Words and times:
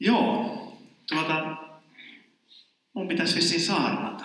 Joo, 0.00 0.78
tuota, 1.08 1.56
mun 2.94 3.08
pitäisi 3.08 3.36
vissiin 3.36 3.60
saarnata. 3.60 4.24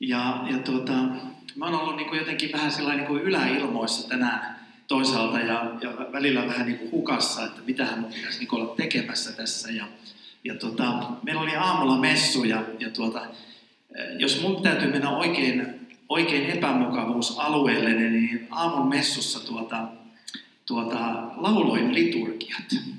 Ja, 0.00 0.44
ja 0.50 0.58
tuota, 0.58 0.92
mä 1.56 1.64
oon 1.64 1.74
ollut 1.74 1.96
niin 1.96 2.08
kuin 2.08 2.18
jotenkin 2.18 2.52
vähän 2.52 2.72
sellainen 2.72 2.98
niin 2.98 3.08
kuin 3.08 3.22
yläilmoissa 3.22 4.08
tänään 4.08 4.66
toisaalta 4.88 5.38
ja, 5.38 5.72
ja 5.80 5.90
välillä 6.12 6.46
vähän 6.46 6.66
niin 6.66 6.78
kuin 6.78 6.90
hukassa, 6.90 7.44
että 7.44 7.60
mitähän 7.66 7.98
mun 7.98 8.12
pitäisi 8.12 8.38
niin 8.38 8.54
olla 8.54 8.74
tekemässä 8.76 9.32
tässä. 9.32 9.70
Ja, 9.70 9.88
ja 10.44 10.54
tuota, 10.54 11.10
meillä 11.22 11.40
oli 11.40 11.56
aamulla 11.56 11.98
messu 11.98 12.44
ja, 12.44 12.64
ja 12.78 12.90
tuota, 12.90 13.26
jos 14.18 14.42
mun 14.42 14.62
täytyy 14.62 14.90
mennä 14.90 15.10
oikein, 15.10 15.88
oikein 16.08 16.50
epämukavuusalueelle, 16.50 17.90
niin 17.90 18.48
aamun 18.50 18.88
messussa 18.88 19.46
tuota, 19.46 19.88
tuota, 20.66 20.98
lauloin 21.36 21.94
liturgiat. 21.94 22.96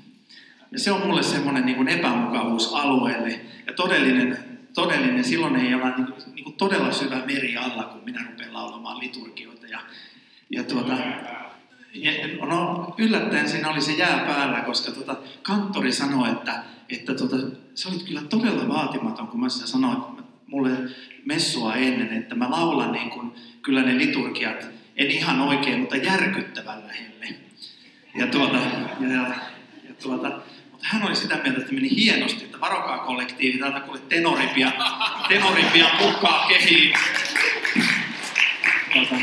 Ja 0.72 0.78
se 0.78 0.92
on 0.92 1.06
mulle 1.06 1.22
semmoinen 1.22 1.66
niin 1.66 1.76
kuin 1.76 1.88
epämukavuusalueelle. 1.88 3.40
Ja 3.66 3.72
todellinen, 3.72 4.38
todellinen, 4.74 5.24
silloin 5.24 5.56
ei 5.56 5.74
ole 5.74 5.96
niin 5.96 6.06
kuin, 6.06 6.34
niin 6.34 6.44
kuin 6.44 6.56
todella 6.56 6.92
syvä 6.92 7.22
meri 7.26 7.56
alla, 7.56 7.82
kun 7.82 8.00
minä 8.04 8.26
rupean 8.30 8.54
laulamaan 8.54 8.98
liturgioita. 8.98 9.66
Ja, 9.66 9.80
ja 10.50 10.64
tuota, 10.64 10.92
ja, 11.94 12.12
no 12.46 12.94
yllättäen 12.98 13.48
siinä 13.48 13.70
oli 13.70 13.80
se 13.80 13.92
jää 13.92 14.18
päällä, 14.18 14.60
koska 14.60 14.92
tuota, 14.92 15.16
kanttori 15.42 15.92
sanoi, 15.92 16.28
että, 16.30 16.62
että 16.88 17.14
tuota, 17.14 17.36
se 17.74 17.88
oli 17.88 17.98
kyllä 17.98 18.22
todella 18.22 18.68
vaatimaton, 18.68 19.28
kun 19.28 19.40
mä 19.40 19.48
sanoin 19.48 19.98
mulle 20.46 20.70
messua 21.24 21.74
ennen, 21.74 22.12
että 22.12 22.34
mä 22.34 22.50
laulan 22.50 22.92
niin 22.92 23.10
kuin, 23.10 23.32
kyllä 23.62 23.82
ne 23.82 23.98
liturgiat, 23.98 24.66
en 24.96 25.10
ihan 25.10 25.40
oikein, 25.40 25.80
mutta 25.80 25.96
järkyttävän 25.96 26.82
lähelle. 26.86 27.26
Ja, 28.14 28.26
tuota, 28.26 28.56
ja, 29.00 29.34
ja 29.88 29.94
tuota, 30.02 30.40
mutta 30.78 30.96
hän 30.96 31.06
oli 31.06 31.16
sitä 31.16 31.36
mieltä, 31.36 31.60
että 31.60 31.72
meni 31.72 31.96
hienosti, 31.96 32.44
että 32.44 32.60
varokaa 32.60 32.98
kollektiivi, 32.98 33.58
täältä 33.58 33.80
kuule 33.80 34.00
tenoripia, 34.08 34.72
tenoripia 35.28 35.86
mukaan 36.00 36.48
kehiin. 36.48 36.94
Tuota, 38.92 39.14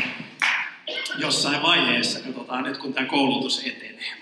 jossain 1.18 1.62
vaiheessa, 1.62 2.20
katsotaan 2.20 2.64
nyt 2.64 2.76
kun 2.76 2.94
tämä 2.94 3.06
koulutus 3.06 3.66
etenee. 3.66 4.12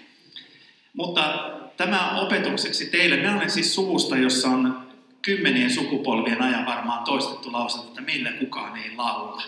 Mutta 0.93 1.51
tämä 1.77 2.11
opetukseksi 2.21 2.87
teille, 2.87 3.17
minä 3.17 3.37
olen 3.37 3.51
siis 3.51 3.75
suvusta, 3.75 4.17
jossa 4.17 4.49
on 4.49 4.87
kymmenien 5.23 5.71
sukupolvien 5.71 6.43
ajan 6.43 6.67
varmaan 6.67 7.05
toistettu 7.05 7.53
lause, 7.53 7.79
että 7.79 8.01
millä 8.01 8.33
kukaan 8.33 8.77
ei 8.77 8.97
laula. 8.97 9.43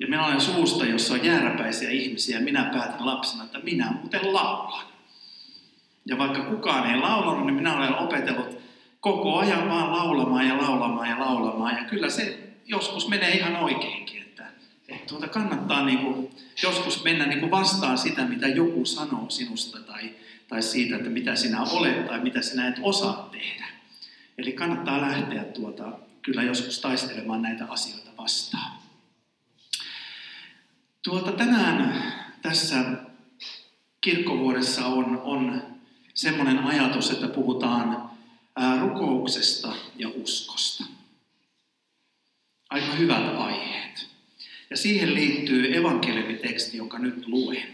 Ja 0.00 0.06
minä 0.06 0.26
olen 0.26 0.40
suusta, 0.40 0.84
jossa 0.84 1.14
on 1.14 1.24
jääräpäisiä 1.24 1.90
ihmisiä, 1.90 2.40
minä 2.40 2.64
päätin 2.64 3.06
lapsena, 3.06 3.44
että 3.44 3.58
minä 3.58 3.92
muuten 3.92 4.34
laulan. 4.34 4.93
Ja 6.06 6.18
vaikka 6.18 6.44
kukaan 6.44 6.90
ei 6.90 7.00
laulanut, 7.00 7.46
niin 7.46 7.54
minä 7.54 7.76
olen 7.76 7.98
opetellut 7.98 8.58
koko 9.00 9.38
ajan 9.38 9.68
vaan 9.68 9.92
laulamaan 9.92 10.48
ja 10.48 10.58
laulamaan 10.58 11.10
ja 11.10 11.20
laulamaan. 11.20 11.76
Ja 11.76 11.84
kyllä 11.84 12.10
se 12.10 12.38
joskus 12.66 13.08
menee 13.08 13.30
ihan 13.30 13.56
oikeinkin. 13.56 14.22
Että, 14.22 14.46
että 14.88 15.06
tuota 15.06 15.28
kannattaa 15.28 15.84
niin 15.84 15.98
kuin, 15.98 16.30
joskus 16.62 17.04
mennä 17.04 17.26
niin 17.26 17.40
kuin 17.40 17.50
vastaan 17.50 17.98
sitä, 17.98 18.24
mitä 18.24 18.48
joku 18.48 18.84
sanoo 18.84 19.30
sinusta 19.30 19.78
tai, 19.80 20.10
tai 20.48 20.62
siitä, 20.62 20.96
että 20.96 21.10
mitä 21.10 21.36
sinä 21.36 21.62
olet 21.62 22.06
tai 22.06 22.20
mitä 22.20 22.42
sinä 22.42 22.68
et 22.68 22.76
osaa 22.82 23.28
tehdä. 23.32 23.66
Eli 24.38 24.52
kannattaa 24.52 25.00
lähteä 25.00 25.44
tuota, 25.44 25.92
kyllä 26.22 26.42
joskus 26.42 26.80
taistelemaan 26.80 27.42
näitä 27.42 27.64
asioita 27.68 28.10
vastaan. 28.18 28.72
Tuota, 31.02 31.32
tänään 31.32 32.02
tässä 32.42 32.84
kirkkovuodessa 34.00 34.86
on, 34.86 35.20
on 35.24 35.73
semmoinen 36.14 36.58
ajatus, 36.58 37.10
että 37.10 37.28
puhutaan 37.28 38.10
rukouksesta 38.80 39.72
ja 39.96 40.08
uskosta. 40.14 40.84
Aika 42.70 42.92
hyvät 42.92 43.38
aiheet. 43.38 44.06
Ja 44.70 44.76
siihen 44.76 45.14
liittyy 45.14 45.76
evankeliumiteksti, 45.76 46.76
jonka 46.76 46.98
nyt 46.98 47.26
luen. 47.26 47.68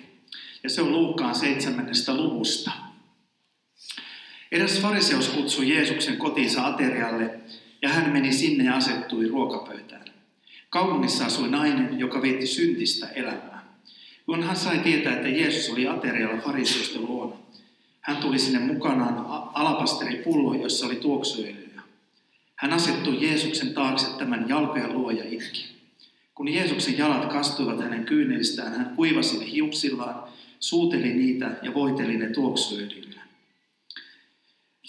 Ja 0.62 0.70
se 0.70 0.82
on 0.82 0.92
Luukkaan 0.92 1.34
seitsemännestä 1.34 2.16
luvusta. 2.16 2.70
Eräs 4.52 4.80
fariseus 4.80 5.28
kutsui 5.28 5.74
Jeesuksen 5.74 6.16
kotiinsa 6.16 6.66
aterialle 6.66 7.40
ja 7.82 7.88
hän 7.88 8.12
meni 8.12 8.32
sinne 8.32 8.64
ja 8.64 8.76
asettui 8.76 9.28
ruokapöytään. 9.28 10.04
Kaupungissa 10.70 11.24
asui 11.24 11.48
nainen, 11.48 11.98
joka 11.98 12.22
vietti 12.22 12.46
syntistä 12.46 13.08
elämää. 13.08 13.74
Kun 14.26 14.42
hän 14.42 14.56
sai 14.56 14.78
tietää, 14.78 15.12
että 15.12 15.28
Jeesus 15.28 15.70
oli 15.72 15.88
aterialla 15.88 16.42
fariseusten 16.42 17.02
luona, 17.02 17.36
hän 18.00 18.16
tuli 18.16 18.38
sinne 18.38 18.58
mukanaan 18.58 19.14
alapasteripullo, 19.52 20.54
jossa 20.54 20.86
oli 20.86 20.96
tuoksuöljyä. 20.96 21.82
Hän 22.56 22.72
asettui 22.72 23.26
Jeesuksen 23.26 23.74
taakse 23.74 24.06
tämän 24.18 24.48
jalkojen 24.48 24.92
luo 24.92 25.10
ja 25.10 25.24
itki. 25.28 25.80
Kun 26.34 26.48
Jeesuksen 26.48 26.98
jalat 26.98 27.32
kastuivat 27.32 27.80
hänen 27.80 28.04
kyynelistään, 28.04 28.72
hän 28.72 28.92
kuivasi 28.96 29.38
ne 29.38 29.50
hiuksillaan, 29.52 30.22
suuteli 30.60 31.14
niitä 31.14 31.50
ja 31.62 31.74
voiteli 31.74 32.16
ne 32.16 32.26
tuoksuöljyllä. 32.26 33.20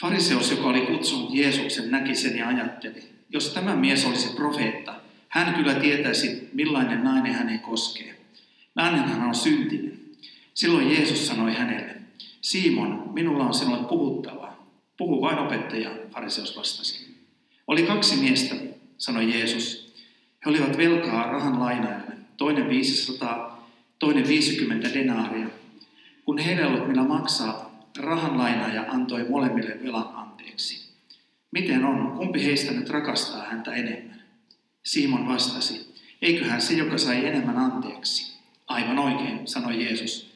Fariseus, 0.01 0.51
joka 0.51 0.63
oli 0.63 0.81
kutsunut 0.81 1.33
Jeesuksen, 1.33 1.91
näki 1.91 2.15
sen 2.15 2.37
ja 2.37 2.47
ajatteli, 2.47 3.03
jos 3.29 3.49
tämä 3.49 3.75
mies 3.75 4.05
olisi 4.05 4.35
profeetta, 4.35 4.95
hän 5.27 5.53
kyllä 5.53 5.73
tietäisi, 5.73 6.49
millainen 6.53 7.03
nainen 7.03 7.33
hänen 7.33 7.59
koskee. 7.59 8.15
Nainenhan 8.75 9.27
on 9.27 9.35
syntinen. 9.35 9.99
Silloin 10.53 10.91
Jeesus 10.91 11.27
sanoi 11.27 11.53
hänelle, 11.53 12.00
Simon, 12.41 13.09
minulla 13.13 13.43
on 13.43 13.53
sinulle 13.53 13.87
puhuttavaa. 13.87 14.67
Puhu 14.97 15.21
vain 15.21 15.39
opettaja, 15.39 15.91
fariseus 16.11 16.57
vastasi. 16.57 17.15
Oli 17.67 17.83
kaksi 17.83 18.15
miestä, 18.15 18.55
sanoi 18.97 19.33
Jeesus. 19.33 19.93
He 20.45 20.49
olivat 20.49 20.77
velkaa 20.77 21.31
rahan 21.31 21.59
lainaajalle, 21.59 22.13
toinen 22.37 22.69
500, 22.69 23.67
toinen 23.99 24.27
50 24.27 24.93
denaaria. 24.93 25.47
Kun 26.25 26.37
heillä 26.37 26.61
ei 26.61 26.67
ollut 26.67 26.87
millä 26.87 27.03
maksaa, 27.03 27.71
rahan 27.99 28.37
lainaaja 28.37 28.85
antoi 28.87 29.25
molemmille 29.29 29.77
velan 29.83 30.15
anteeksi. 30.15 30.89
Miten 31.51 31.85
on, 31.85 32.11
kumpi 32.17 32.45
heistä 32.45 32.71
nyt 32.71 32.89
rakastaa 32.89 33.43
häntä 33.43 33.73
enemmän? 33.73 34.21
Simon 34.83 35.27
vastasi, 35.27 35.93
eiköhän 36.21 36.61
se, 36.61 36.73
joka 36.73 36.97
sai 36.97 37.25
enemmän 37.25 37.57
anteeksi. 37.57 38.33
Aivan 38.67 38.99
oikein, 38.99 39.47
sanoi 39.47 39.83
Jeesus. 39.83 40.30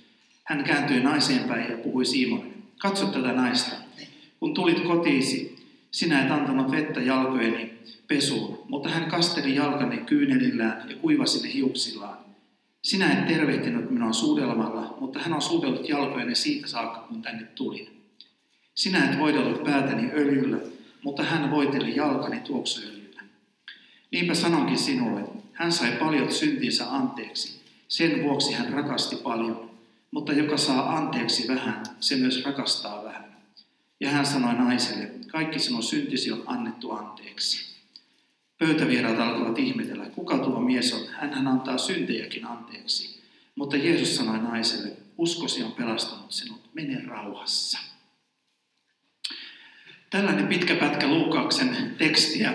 Hän 0.45 0.63
kääntyi 0.63 0.99
naiseen 0.99 1.43
päin 1.43 1.71
ja 1.71 1.77
puhui 1.77 2.05
Simonille. 2.05 2.55
Katso 2.77 3.05
tätä 3.05 3.33
naista. 3.33 3.75
Kun 4.39 4.53
tulit 4.53 4.79
kotiisi, 4.79 5.55
sinä 5.91 6.25
et 6.25 6.31
antanut 6.31 6.71
vettä 6.71 7.01
jalkojeni 7.01 7.73
pesuun, 8.07 8.65
mutta 8.67 8.89
hän 8.89 9.11
kasteli 9.11 9.55
jalkani 9.55 9.97
kyynelillään 9.97 10.89
ja 10.89 10.95
kuivasi 10.95 11.47
ne 11.47 11.53
hiuksillaan. 11.53 12.17
Sinä 12.83 13.11
et 13.11 13.27
tervehtinyt 13.27 13.91
minua 13.91 14.13
suudelmalla, 14.13 14.97
mutta 14.99 15.19
hän 15.19 15.33
on 15.33 15.41
suudellut 15.41 15.89
jalkojeni 15.89 16.35
siitä 16.35 16.67
saakka, 16.67 16.99
kun 16.99 17.21
tänne 17.21 17.43
tulin. 17.43 18.01
Sinä 18.75 19.11
et 19.11 19.19
voidellut 19.19 19.63
päätäni 19.63 20.11
öljyllä, 20.13 20.57
mutta 21.03 21.23
hän 21.23 21.51
voiteli 21.51 21.95
jalkani 21.95 22.39
tuoksuöljyllä. 22.39 23.21
Niinpä 24.11 24.33
sanonkin 24.33 24.77
sinulle, 24.77 25.23
hän 25.53 25.71
sai 25.71 25.91
paljon 25.91 26.31
syntinsä 26.31 26.91
anteeksi, 26.91 27.61
sen 27.87 28.23
vuoksi 28.23 28.53
hän 28.53 28.73
rakasti 28.73 29.15
paljon. 29.15 29.74
Mutta 30.15 30.33
joka 30.33 30.57
saa 30.57 30.97
anteeksi 30.97 31.47
vähän, 31.47 31.83
se 31.99 32.15
myös 32.15 32.45
rakastaa 32.45 33.03
vähän. 33.03 33.35
Ja 33.99 34.09
hän 34.09 34.25
sanoi 34.25 34.53
naiselle, 34.53 35.11
kaikki 35.27 35.59
sinun 35.59 35.83
syntisi 35.83 36.31
on 36.31 36.43
annettu 36.45 36.91
anteeksi. 36.91 37.75
Pöytävieraat 38.57 39.19
alkoivat 39.19 39.59
ihmetellä, 39.59 40.05
kuka 40.05 40.37
tuo 40.37 40.59
mies 40.59 40.93
on, 40.93 41.07
hän 41.07 41.47
antaa 41.47 41.77
syntejäkin 41.77 42.45
anteeksi. 42.45 43.21
Mutta 43.55 43.77
Jeesus 43.77 44.15
sanoi 44.15 44.39
naiselle, 44.39 44.91
uskosi 45.17 45.63
on 45.63 45.71
pelastanut 45.71 46.31
sinut, 46.31 46.61
mene 46.73 47.01
rauhassa. 47.07 47.79
Tällainen 50.09 50.47
pitkä 50.47 50.75
pätkä 50.75 51.07
Luukauksen 51.07 51.95
tekstiä. 51.97 52.53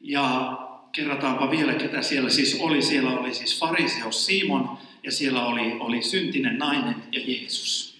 Ja 0.00 0.58
kerrataanpa 0.92 1.50
vielä, 1.50 1.74
ketä 1.74 2.02
siellä 2.02 2.30
siis 2.30 2.56
oli. 2.60 2.82
Siellä 2.82 3.10
oli 3.10 3.34
siis 3.34 3.58
fariseus 3.58 4.26
Simon 4.26 4.78
ja 5.06 5.12
siellä 5.12 5.46
oli, 5.46 5.72
oli 5.80 6.02
syntinen 6.02 6.58
nainen 6.58 6.94
ja 7.12 7.20
Jeesus. 7.26 7.98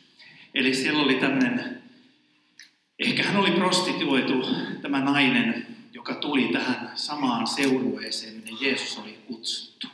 Eli 0.54 0.74
siellä 0.74 1.02
oli 1.02 1.14
tämmöinen, 1.14 1.82
ehkä 2.98 3.22
hän 3.22 3.36
oli 3.36 3.50
prostituoitu, 3.50 4.46
tämä 4.82 5.00
nainen, 5.00 5.66
joka 5.92 6.14
tuli 6.14 6.48
tähän 6.52 6.92
samaan 6.94 7.46
seurueeseen, 7.46 8.34
minne 8.34 8.50
Jeesus 8.60 8.98
oli 8.98 9.18
kutsuttu. 9.26 9.86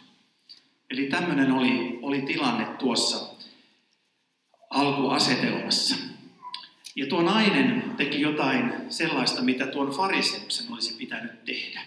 Eli 0.91 1.06
tämmöinen 1.06 1.53
oli, 1.53 1.99
oli 2.03 2.23
tilanne 2.23 2.64
tuossa 2.64 3.35
alkuasetelmassa. 4.70 5.97
Ja 6.97 7.06
tuo 7.06 7.23
nainen 7.23 7.94
teki 7.97 8.20
jotain 8.20 8.73
sellaista, 8.88 9.43
mitä 9.43 9.67
tuon 9.67 9.91
fariseuksen 9.91 10.73
olisi 10.73 10.94
pitänyt 10.94 11.44
tehdä. 11.44 11.82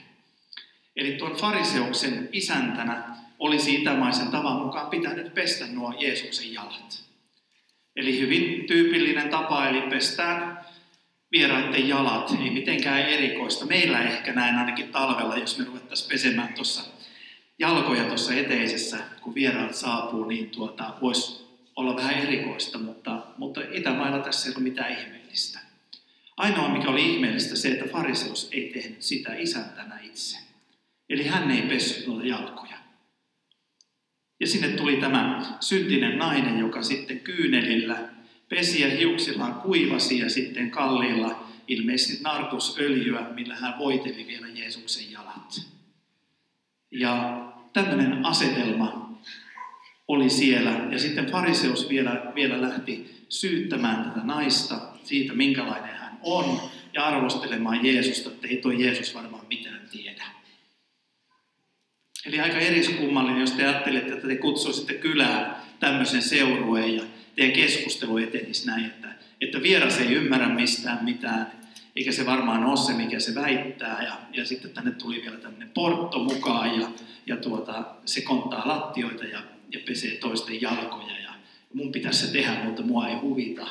Eli 0.96 1.12
tuon 1.12 1.36
fariseuksen 1.36 2.30
isäntänä 2.32 3.16
olisi 3.46 3.76
itämaisen 3.76 4.28
tavan 4.28 4.62
mukaan 4.62 4.90
pitänyt 4.90 5.34
pestä 5.34 5.66
nuo 5.68 5.94
Jeesuksen 6.00 6.54
jalat. 6.54 7.04
Eli 7.96 8.20
hyvin 8.20 8.68
tyypillinen 8.68 9.30
tapa, 9.30 9.68
eli 9.68 9.82
pestään 9.82 10.66
vieraiden 11.32 11.88
jalat, 11.88 12.32
ei 12.44 12.50
mitenkään 12.50 13.02
erikoista. 13.02 13.66
Meillä 13.66 14.02
ehkä 14.02 14.34
näin 14.34 14.56
ainakin 14.56 14.92
talvella, 14.92 15.38
jos 15.38 15.58
me 15.58 15.66
ruvettaisiin 15.66 16.10
pesemään 16.10 16.54
tuossa 16.54 16.82
jalkoja 17.60 18.04
tuossa 18.04 18.34
eteisessä, 18.34 18.98
kun 19.22 19.36
vieraat 19.36 19.76
saapuu, 19.76 20.26
niin 20.26 20.50
tuota, 20.50 20.94
voisi 21.02 21.46
olla 21.76 21.96
vähän 21.96 22.16
erikoista, 22.16 22.78
mutta, 22.78 23.22
mutta 23.38 23.62
Itämailla 23.72 24.20
tässä 24.20 24.50
ei 24.50 24.56
ole 24.56 24.64
mitään 24.64 24.92
ihmeellistä. 24.92 25.60
Ainoa, 26.38 26.70
mikä 26.70 26.90
oli 26.90 27.14
ihmeellistä, 27.14 27.56
se, 27.56 27.68
että 27.68 27.86
fariseus 27.92 28.50
ei 28.52 28.72
tehnyt 28.74 29.02
sitä 29.02 29.36
isäntänä 29.36 30.00
itse. 30.04 30.38
Eli 31.10 31.28
hän 31.28 31.52
ei 31.52 31.62
pessyt 31.62 32.08
noita 32.08 32.28
jalkoja. 32.28 32.85
Ja 34.40 34.48
sinne 34.48 34.68
tuli 34.68 34.96
tämä 34.96 35.42
syntinen 35.60 36.18
nainen, 36.18 36.60
joka 36.60 36.82
sitten 36.84 37.20
kyynelillä 37.20 38.10
pesi 38.50 38.82
ja 38.82 38.90
hiuksillaan 38.90 39.54
kuivasi 39.54 40.20
ja 40.20 40.30
sitten 40.30 40.72
kalliilla 40.72 41.48
ilmeisesti 41.68 42.24
nartusöljyä, 42.24 43.22
millä 43.36 43.56
hän 43.56 43.80
voiteli 43.80 44.28
vielä 44.28 44.48
Jeesuksen 44.48 45.12
jalat. 45.12 45.62
Ja 46.92 47.46
tämmöinen 47.74 48.26
asetelma 48.26 49.20
oli 50.08 50.30
siellä. 50.30 50.72
Ja 50.92 51.00
sitten 51.00 51.26
fariseus 51.26 51.90
vielä, 51.90 52.32
vielä 52.36 52.62
lähti 52.62 53.16
syyttämään 53.30 54.04
tätä 54.04 54.26
naista 54.26 54.82
siitä, 55.04 55.34
minkälainen 55.34 55.96
hän 55.96 56.20
on, 56.22 56.60
ja 56.94 57.06
arvostelemaan 57.06 57.86
Jeesusta, 57.86 58.30
että 58.30 58.48
ei 58.48 58.58
tuo 58.58 58.72
Jeesus 58.72 59.16
varmaan 59.16 59.46
mitään 59.50 59.82
tiedä. 59.92 60.15
Eli 62.26 62.40
aika 62.40 62.58
eriskummallinen, 62.58 63.42
jos 63.42 63.52
te 63.52 63.66
ajattelette, 63.68 64.14
että 64.14 64.28
te 64.28 64.36
kutsuisitte 64.36 64.94
kylään 64.94 65.56
tämmöisen 65.80 66.22
seurueen 66.22 66.96
ja 66.96 67.04
teidän 67.36 67.56
keskustelu 67.56 68.18
etenisi 68.18 68.68
näin, 68.68 68.86
että, 68.86 69.08
että 69.42 69.62
vieras 69.62 69.98
ei 69.98 70.14
ymmärrä 70.14 70.50
mistään 70.50 71.06
mitään, 71.06 71.52
eikä 71.96 72.12
se 72.12 72.26
varmaan 72.26 72.64
ole 72.64 72.78
se, 72.78 72.94
mikä 72.94 73.20
se 73.20 73.36
väittää. 73.36 74.04
Ja, 74.04 74.18
ja 74.34 74.46
sitten 74.46 74.72
tänne 74.72 74.92
tuli 74.92 75.22
vielä 75.22 75.38
tämmöinen 75.38 75.70
portto 75.70 76.20
mukaan 76.20 76.80
ja, 76.80 76.88
ja 77.26 77.38
tuota, 77.38 77.86
se 78.06 78.22
konttaa 78.22 78.68
lattioita 78.68 79.26
ja, 79.26 79.40
ja 79.72 79.80
pesee 79.86 80.18
toisten 80.18 80.62
jalkoja. 80.62 81.20
Ja 81.24 81.34
mun 81.74 81.92
pitäisi 81.92 82.28
se 82.28 82.34
tehdä, 82.34 82.64
mutta 82.64 82.82
mua 82.82 83.08
ei 83.08 83.16
huvita, 83.16 83.68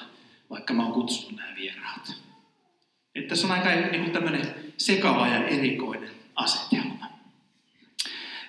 vaikka 0.51 0.75
mä 0.75 0.83
oon 0.83 0.93
kutsunut 0.93 1.37
nämä 1.37 1.57
vieraat. 1.57 2.15
Että 3.15 3.29
tässä 3.29 3.47
on 3.47 3.53
aika 3.53 3.69
niin 3.71 4.03
kuin 4.03 4.13
tämmöinen 4.13 4.55
sekava 4.77 5.29
ja 5.29 5.49
erikoinen 5.49 6.11
asetelma. 6.35 6.94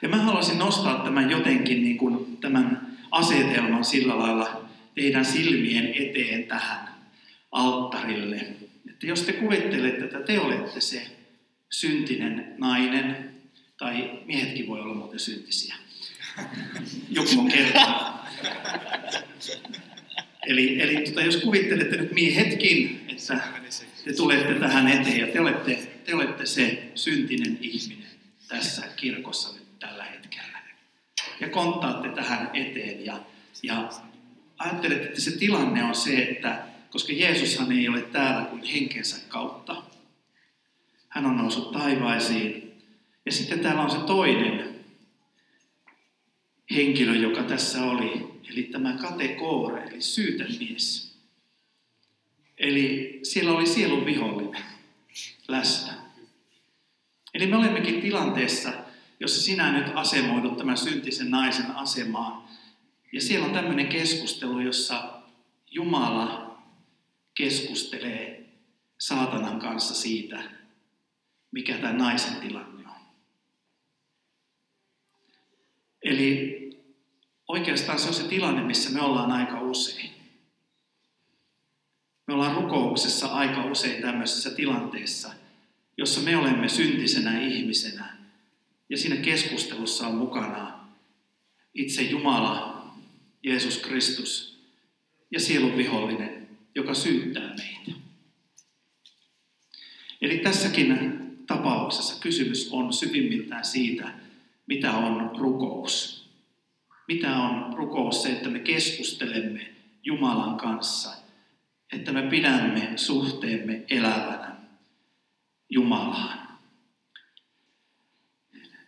Ja 0.02 0.10
mä 0.10 0.18
haluaisin 0.18 0.60
nostaa 0.60 1.04
tämän 1.04 1.30
jotenkin 1.30 1.84
niin 1.84 1.98
kuin 1.98 2.38
tämän 2.38 2.98
asetelman 3.12 3.86
sillä 3.86 4.20
lailla 4.20 4.70
teidän 4.96 5.26
silmien 5.26 5.94
eteen 5.94 6.44
tähän 6.44 6.88
alttarille. 7.52 8.48
Että 8.90 9.08
jos 9.08 9.22
te 9.22 9.34
kuvittelette, 9.34 10.06
että 10.06 10.20
te 10.20 10.40
olette 10.40 10.82
se 10.82 11.02
syntinen 11.70 12.54
nainen, 12.58 13.32
tai 13.78 14.20
miehetkin 14.26 14.68
voi 14.68 14.82
olla 14.82 14.94
muuten 14.94 15.20
syntisiä. 15.20 15.76
Joku 17.10 17.40
on 17.40 17.52
kertonut. 17.52 18.16
Eli, 20.48 20.82
eli 20.82 21.06
tota, 21.06 21.22
jos 21.22 21.38
kuvittelette 21.38 21.98
nyt 21.98 22.12
miehetkin, 22.12 23.06
että 23.08 23.40
te 24.06 24.14
tulette 24.14 24.54
tähän 24.54 24.88
eteen 24.88 25.20
ja 25.20 25.28
te 25.28 25.40
olette, 25.40 25.76
te 26.06 26.16
olette 26.16 26.46
se 26.46 26.92
syntinen 26.96 27.58
ihminen 27.62 28.10
tässä 28.48 28.84
kirkossa 28.96 29.55
hetkellä. 30.26 30.60
Ja 31.40 31.50
konttaatte 31.50 32.10
tähän 32.10 32.50
eteen 32.54 33.06
ja, 33.06 33.20
ja 33.64 33.90
ajattelette, 34.58 35.08
että 35.08 35.22
se 35.22 35.38
tilanne 35.38 35.84
on 35.84 35.96
se, 35.96 36.24
että 36.24 36.68
koska 36.90 37.14
Jeesushan 37.14 37.72
ei 37.72 37.90
ole 37.90 38.02
täällä 38.02 38.46
kuin 38.46 38.64
henkensä 38.64 39.18
kautta, 39.28 39.84
hän 41.10 41.26
on 41.26 41.38
noussut 41.38 41.72
taivaisiin. 41.72 42.82
Ja 43.26 43.32
sitten 43.32 43.60
täällä 43.60 43.82
on 43.82 43.92
se 43.92 43.98
toinen 43.98 44.76
henkilö, 46.72 47.16
joka 47.16 47.44
tässä 47.44 47.84
oli, 47.84 48.42
eli 48.50 48.64
tämä 48.64 48.94
kategoore, 48.94 49.84
eli 49.84 50.02
syytemies. 50.02 51.16
Eli 52.58 53.20
siellä 53.24 53.52
oli 53.52 53.66
sielun 53.66 54.06
vihollinen 54.06 54.64
läsnä. 55.48 55.94
Eli 57.34 57.48
me 57.48 57.58
olemmekin 57.58 58.02
tilanteessa, 58.02 58.74
jossa 59.26 59.42
sinä 59.42 59.72
nyt 59.72 59.92
asemoidut 59.96 60.58
tämän 60.58 60.78
syntisen 60.78 61.32
naisen 61.32 61.72
asemaan. 61.72 62.44
Ja 63.14 63.22
siellä 63.22 63.46
on 63.46 63.54
tämmöinen 63.54 63.88
keskustelu, 63.88 64.60
jossa 64.60 65.22
Jumala 65.72 66.58
keskustelee 67.34 68.50
saatanan 68.98 69.60
kanssa 69.60 69.96
siitä, 69.96 70.44
mikä 71.52 71.78
tämä 71.78 71.94
naisen 71.94 72.36
tilanne 72.36 72.88
on. 72.88 72.96
Eli 76.04 76.56
oikeastaan 77.48 78.00
se 78.00 78.08
on 78.08 78.14
se 78.14 78.28
tilanne, 78.28 78.64
missä 78.64 78.90
me 78.90 79.02
ollaan 79.02 79.32
aika 79.32 79.62
usein. 79.62 80.12
Me 82.28 82.34
ollaan 82.34 82.56
rukouksessa 82.56 83.28
aika 83.28 83.66
usein 83.66 84.02
tämmöisessä 84.02 84.52
tilanteessa, 84.52 85.34
jossa 85.98 86.22
me 86.22 86.38
olemme 86.38 86.70
syntisenä 86.70 87.42
ihmisenä 87.42 88.25
ja 88.90 88.98
siinä 88.98 89.16
keskustelussa 89.16 90.08
on 90.08 90.16
mukana 90.16 90.90
itse 91.74 92.02
Jumala, 92.02 92.86
Jeesus 93.44 93.78
Kristus 93.78 94.60
ja 95.32 95.40
sielun 95.40 95.78
vihollinen, 95.78 96.48
joka 96.76 96.94
syyttää 96.94 97.56
meitä. 97.56 98.00
Eli 100.22 100.38
tässäkin 100.38 101.10
tapauksessa 101.48 102.22
kysymys 102.22 102.70
on 102.72 102.94
syvimmiltään 102.94 103.66
siitä, 103.66 104.14
mitä 104.68 104.92
on 104.92 105.32
rukous. 105.38 106.26
Mitä 107.08 107.38
on 107.38 107.74
rukous 107.74 108.24
se, 108.24 108.32
että 108.32 108.50
me 108.50 108.60
keskustelemme 108.60 109.74
Jumalan 110.04 110.58
kanssa, 110.58 111.14
että 111.94 112.12
me 112.12 112.22
pidämme 112.22 112.94
suhteemme 112.96 113.84
elävänä 113.90 114.56
Jumalaan. 115.70 116.45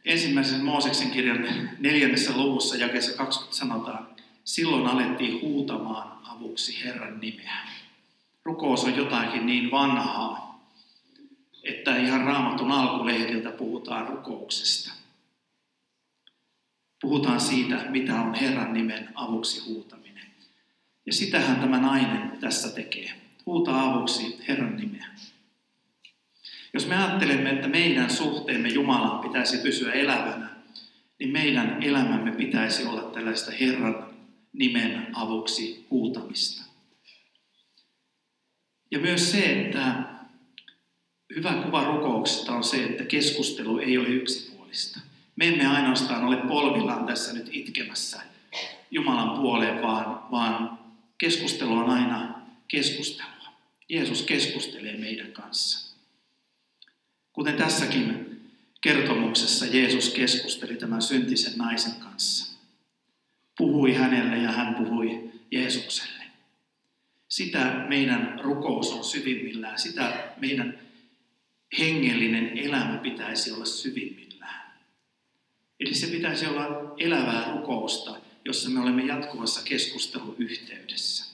Ensimmäisen 0.07 0.63
Mooseksen 0.63 1.11
kirjan 1.11 1.69
neljännessä 1.79 2.37
luvussa 2.37 2.75
jakeessa 2.75 3.17
20 3.17 3.57
sanotaan, 3.57 4.07
silloin 4.43 4.87
alettiin 4.87 5.41
huutamaan 5.41 6.19
avuksi 6.23 6.83
Herran 6.83 7.19
nimeä. 7.19 7.57
Rukous 8.43 8.83
on 8.83 8.97
jotakin 8.97 9.45
niin 9.45 9.71
vanhaa, 9.71 10.63
että 11.63 11.97
ihan 11.97 12.21
raamatun 12.21 12.71
alkulehdiltä 12.71 13.51
puhutaan 13.51 14.07
rukouksesta. 14.07 14.91
Puhutaan 17.01 17.41
siitä, 17.41 17.85
mitä 17.89 18.15
on 18.15 18.33
Herran 18.33 18.73
nimen 18.73 19.09
avuksi 19.15 19.59
huutaminen. 19.65 20.27
Ja 21.05 21.13
sitähän 21.13 21.59
tämä 21.59 21.79
nainen 21.79 22.37
tässä 22.41 22.69
tekee. 22.69 23.11
Huutaa 23.45 23.93
avuksi 23.93 24.39
Herran 24.47 24.77
nimeä. 24.77 25.07
Jos 26.73 26.87
me 26.87 26.97
ajattelemme, 26.97 27.49
että 27.49 27.67
meidän 27.67 28.09
suhteemme 28.09 28.69
Jumalaan 28.69 29.19
pitäisi 29.19 29.57
pysyä 29.57 29.91
elävänä, 29.91 30.49
niin 31.19 31.31
meidän 31.31 31.83
elämämme 31.83 32.31
pitäisi 32.31 32.85
olla 32.85 33.01
tällaista 33.01 33.51
Herran 33.51 34.09
nimen 34.53 35.07
avuksi 35.13 35.85
huutamista. 35.91 36.63
Ja 38.91 38.99
myös 38.99 39.31
se, 39.31 39.61
että 39.61 39.93
hyvä 41.35 41.53
kuva 41.53 41.83
rukouksesta 41.83 42.51
on 42.51 42.63
se, 42.63 42.83
että 42.83 43.03
keskustelu 43.03 43.77
ei 43.77 43.97
ole 43.97 44.07
yksipuolista. 44.07 44.99
Me 45.35 45.47
emme 45.47 45.67
ainoastaan 45.67 46.25
ole 46.25 46.37
polvillaan 46.37 47.05
tässä 47.05 47.33
nyt 47.33 47.49
itkemässä 47.51 48.21
Jumalan 48.91 49.39
puoleen, 49.39 49.81
vaan, 49.81 50.31
vaan 50.31 50.79
keskustelu 51.17 51.73
on 51.73 51.89
aina 51.89 52.41
keskustelua. 52.67 53.47
Jeesus 53.89 54.21
keskustelee 54.23 54.97
meidän 54.97 55.31
kanssa. 55.31 55.86
Kuten 57.37 57.55
tässäkin 57.55 58.39
kertomuksessa 58.81 59.65
Jeesus 59.65 60.09
keskusteli 60.09 60.75
tämän 60.75 61.01
syntisen 61.01 61.57
naisen 61.57 61.95
kanssa. 61.99 62.59
Puhui 63.57 63.93
hänelle 63.93 64.37
ja 64.37 64.51
hän 64.51 64.75
puhui 64.75 65.31
Jeesukselle. 65.51 66.23
Sitä 67.29 67.85
meidän 67.87 68.39
rukous 68.43 68.91
on 68.91 69.03
syvimmillään, 69.03 69.79
sitä 69.79 70.33
meidän 70.37 70.79
hengellinen 71.79 72.57
elämä 72.57 72.97
pitäisi 72.97 73.51
olla 73.51 73.65
syvimmillään. 73.65 74.73
Eli 75.79 75.93
se 75.93 76.07
pitäisi 76.07 76.47
olla 76.47 76.93
elävää 76.97 77.51
rukousta, 77.51 78.19
jossa 78.45 78.69
me 78.69 78.79
olemme 78.79 79.05
jatkuvassa 79.05 79.61
keskusteluyhteydessä. 79.63 81.25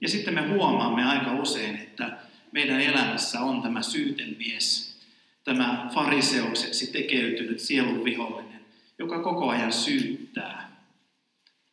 Ja 0.00 0.08
sitten 0.08 0.34
me 0.34 0.48
huomaamme 0.48 1.04
aika 1.04 1.34
usein, 1.34 1.76
että 1.76 2.33
meidän 2.54 2.80
elämässä 2.80 3.40
on 3.40 3.62
tämä 3.62 3.82
syytemies, 3.82 4.96
tämä 5.44 5.90
fariseukseksi 5.94 6.86
tekeytynyt 6.86 7.60
sielun 7.60 8.04
vihollinen, 8.04 8.60
joka 8.98 9.22
koko 9.22 9.48
ajan 9.48 9.72
syyttää. 9.72 10.74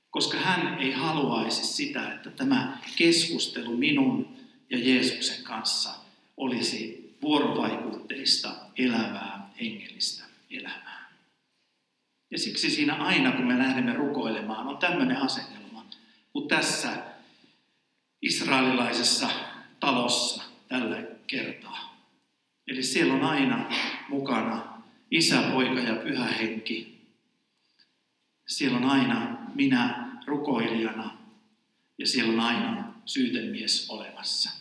koska 0.09 0.37
hän 0.37 0.79
ei 0.79 0.91
haluaisi 0.91 1.65
sitä, 1.65 2.13
että 2.13 2.29
tämä 2.29 2.77
keskustelu 2.95 3.77
minun 3.77 4.35
ja 4.69 4.77
Jeesuksen 4.79 5.43
kanssa 5.43 5.89
olisi 6.37 7.09
vuorovaikutteista, 7.21 8.51
elävää, 8.77 9.49
hengellistä 9.61 10.23
elämää. 10.49 11.11
Ja 12.31 12.39
siksi 12.39 12.69
siinä 12.69 12.93
aina, 12.93 13.31
kun 13.31 13.47
me 13.47 13.57
lähdemme 13.57 13.93
rukoilemaan, 13.93 14.67
on 14.67 14.77
tämmöinen 14.77 15.17
asetelma, 15.17 15.85
mutta 16.33 16.55
tässä 16.55 16.89
israelilaisessa 18.21 19.29
talossa 19.79 20.50
tällä 20.71 20.97
kertaa. 21.27 22.07
Eli 22.67 22.83
siellä 22.83 23.13
on 23.13 23.23
aina 23.23 23.69
mukana 24.09 24.81
isä, 25.11 25.41
poika 25.41 25.79
ja 25.79 25.95
pyhä 25.95 26.25
henki. 26.25 27.01
Siellä 28.47 28.77
on 28.77 28.85
aina 28.85 29.37
minä 29.55 30.11
rukoilijana 30.25 31.17
ja 31.97 32.07
siellä 32.07 32.33
on 32.33 32.39
aina 32.39 32.93
syytemies 33.05 33.89
olemassa. 33.89 34.51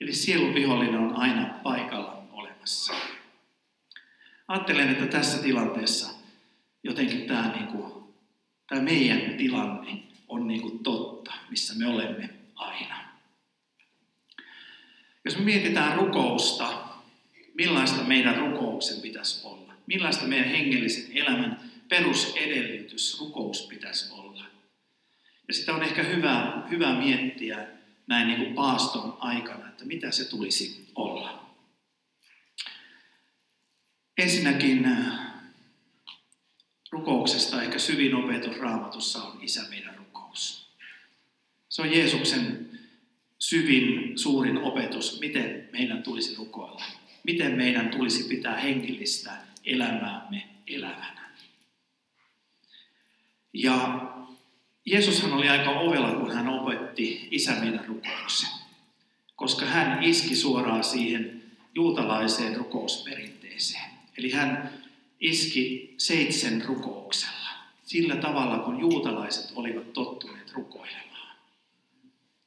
Eli 0.00 0.12
sielun 0.12 0.54
vihollinen 0.54 1.00
on 1.00 1.16
aina 1.16 1.46
paikalla 1.62 2.26
olemassa. 2.32 2.94
Ajattelen, 4.48 4.88
että 4.88 5.06
tässä 5.06 5.42
tilanteessa 5.42 6.14
jotenkin 6.82 7.26
tämä, 7.26 7.52
niin 7.52 7.66
kuin, 7.66 7.92
tämä 8.68 8.82
meidän 8.82 9.36
tilanne 9.38 10.02
on 10.28 10.48
niin 10.48 10.60
kuin 10.60 10.78
totta, 10.78 11.32
missä 11.50 11.74
me 11.78 11.86
olemme 11.86 12.30
aina. 12.54 13.03
Jos 15.24 15.36
me 15.36 15.44
mietitään 15.44 15.96
rukousta, 15.96 16.88
millaista 17.54 18.02
meidän 18.02 18.36
rukouksen 18.36 19.00
pitäisi 19.00 19.46
olla, 19.46 19.72
millaista 19.86 20.24
meidän 20.24 20.48
hengellisen 20.48 21.16
elämän 21.16 21.70
perusedellytys 21.88 23.20
rukous 23.20 23.66
pitäisi 23.66 24.12
olla. 24.12 24.44
Ja 25.48 25.54
sitä 25.54 25.74
on 25.74 25.82
ehkä 25.82 26.02
hyvä, 26.02 26.62
hyvä 26.70 26.94
miettiä 26.94 27.66
näin 28.06 28.28
niin 28.28 28.38
kuin 28.38 28.54
paaston 28.54 29.16
aikana, 29.20 29.68
että 29.68 29.84
mitä 29.84 30.10
se 30.10 30.24
tulisi 30.24 30.88
olla. 30.94 31.44
Ensinnäkin 34.18 34.84
äh, 34.84 35.18
rukouksesta 36.90 37.62
ehkä 37.62 37.78
syvin 37.78 38.14
opetus 38.14 38.56
raamatussa 38.56 39.22
on 39.22 39.38
Isä 39.42 39.62
meidän 39.70 39.94
rukous. 39.94 40.68
Se 41.68 41.82
on 41.82 41.92
Jeesuksen 41.92 42.73
syvin, 43.48 44.18
suurin 44.18 44.58
opetus, 44.58 45.20
miten 45.20 45.68
meidän 45.72 46.02
tulisi 46.02 46.36
rukoilla. 46.36 46.84
Miten 47.24 47.52
meidän 47.52 47.88
tulisi 47.88 48.24
pitää 48.28 48.56
hengellistä 48.56 49.30
elämäämme 49.64 50.48
elävänä. 50.66 51.30
Ja 53.52 54.00
Jeesushan 54.86 55.32
oli 55.32 55.48
aika 55.48 55.70
ovella, 55.70 56.12
kun 56.12 56.34
hän 56.34 56.48
opetti 56.48 57.28
Isä 57.30 57.52
meidän 57.52 57.84
rukouksen. 57.84 58.48
Koska 59.36 59.66
hän 59.66 60.02
iski 60.02 60.36
suoraan 60.36 60.84
siihen 60.84 61.42
juutalaiseen 61.74 62.56
rukousperinteeseen. 62.56 63.90
Eli 64.18 64.30
hän 64.30 64.70
iski 65.20 65.94
seitsemän 65.98 66.62
rukouksella. 66.62 67.50
Sillä 67.82 68.16
tavalla, 68.16 68.58
kun 68.58 68.80
juutalaiset 68.80 69.52
olivat 69.56 69.92
tottuneet 69.92 70.52
rukoilemaan. 70.52 71.03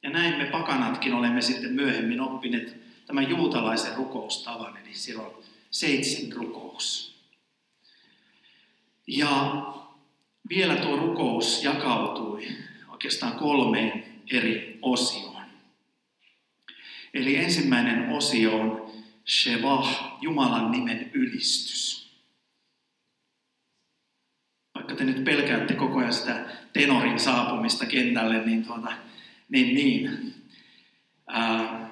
Ja 0.02 0.10
näin 0.10 0.38
me 0.38 0.44
pakanatkin 0.44 1.14
olemme 1.14 1.42
sitten 1.42 1.72
myöhemmin 1.72 2.20
oppineet 2.20 2.76
tämän 3.06 3.30
juutalaisen 3.30 3.96
rukoustavan. 3.96 4.76
Eli 4.76 4.94
siellä 4.94 5.22
on 5.22 5.42
seitsemän 5.70 6.36
rukous. 6.36 7.18
Ja 9.06 9.62
vielä 10.48 10.76
tuo 10.76 10.96
rukous 10.96 11.64
jakautui 11.64 12.48
oikeastaan 12.88 13.32
kolmeen 13.32 14.04
eri 14.32 14.78
osioon. 14.82 15.42
Eli 17.14 17.36
ensimmäinen 17.36 18.08
osio 18.08 18.60
on 18.60 18.92
Shevah, 19.28 20.18
Jumalan 20.20 20.70
nimen 20.70 21.10
ylistys. 21.12 22.08
Vaikka 24.74 24.94
te 24.94 25.04
nyt 25.04 25.24
pelkäätte 25.24 25.74
koko 25.74 25.98
ajan 25.98 26.12
sitä 26.12 26.44
tenorin 26.72 27.20
saapumista 27.20 27.86
kentälle, 27.86 28.46
niin, 28.46 28.64
tuota, 28.64 28.92
niin, 29.48 29.74
niin. 29.74 30.34
Ää, 31.26 31.90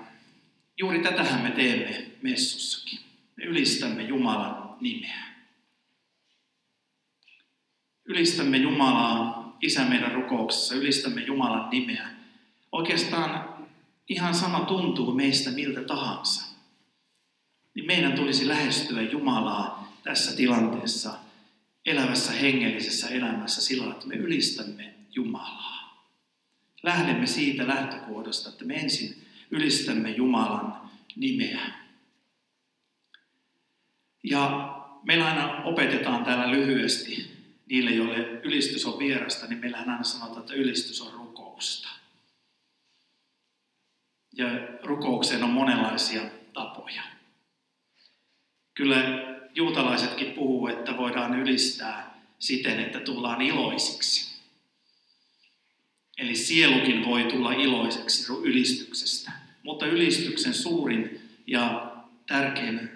juuri 0.79 0.99
tätähän 0.99 1.43
me 1.43 1.51
teemme 1.51 2.07
messussakin. 2.23 2.99
Me 3.37 3.45
ylistämme 3.45 4.03
Jumalan 4.03 4.77
nimeä. 4.81 5.27
Ylistämme 8.05 8.57
Jumalaa 8.57 9.47
Isä 9.61 9.85
meidän 9.85 10.13
rukouksessa, 10.13 10.75
ylistämme 10.75 11.21
Jumalan 11.21 11.71
nimeä. 11.71 12.09
Oikeastaan 12.73 13.55
ihan 14.09 14.35
sama 14.35 14.61
tuntuu 14.61 15.15
meistä 15.15 15.51
miltä 15.51 15.83
tahansa. 15.83 16.57
Niin 17.75 17.87
meidän 17.87 18.13
tulisi 18.13 18.49
lähestyä 18.49 19.03
Jumalaa 19.03 19.93
tässä 20.03 20.37
tilanteessa, 20.37 21.19
elävässä 21.87 22.33
hengellisessä 22.33 23.09
elämässä 23.09 23.63
sillä 23.63 23.91
että 23.91 24.07
me 24.07 24.15
ylistämme 24.15 24.95
Jumalaa. 25.15 25.76
Lähdemme 26.87 27.27
siitä 27.27 27.69
lähtökohdasta, 27.69 28.49
että 28.49 28.65
me 28.65 28.75
ensin 28.75 29.27
ylistämme 29.51 30.11
Jumalan 30.11 30.91
nimeä. 31.17 31.61
Ja 34.25 34.75
meillä 35.03 35.27
aina 35.27 35.63
opetetaan 35.65 36.25
täällä 36.25 36.51
lyhyesti 36.51 37.31
niille, 37.67 37.91
joille 37.91 38.41
ylistys 38.43 38.87
on 38.87 38.99
vierasta, 38.99 39.47
niin 39.47 39.59
meillähän 39.59 39.91
aina 39.91 40.03
sanotaan, 40.03 40.41
että 40.41 40.55
ylistys 40.55 41.01
on 41.01 41.13
rukousta. 41.13 41.89
Ja 44.37 44.47
rukoukseen 44.83 45.45
on 45.45 45.51
monenlaisia 45.51 46.23
tapoja. 46.53 47.03
Kyllä 48.75 48.97
juutalaisetkin 49.55 50.33
puhuu, 50.33 50.67
että 50.67 50.97
voidaan 50.97 51.41
ylistää 51.41 52.21
siten, 52.39 52.81
että 52.81 53.01
tullaan 53.01 53.43
iloisiksi. 53.43 54.26
Eli 56.17 56.37
sielukin 56.37 57.05
voi 57.05 57.25
tulla 57.25 57.53
iloiseksi 57.53 58.33
ylistyksestä. 58.43 59.33
Mutta 59.63 59.87
ylistyksen 59.87 60.55
suurin 60.55 61.21
ja 61.47 61.93
tärkein 62.27 62.91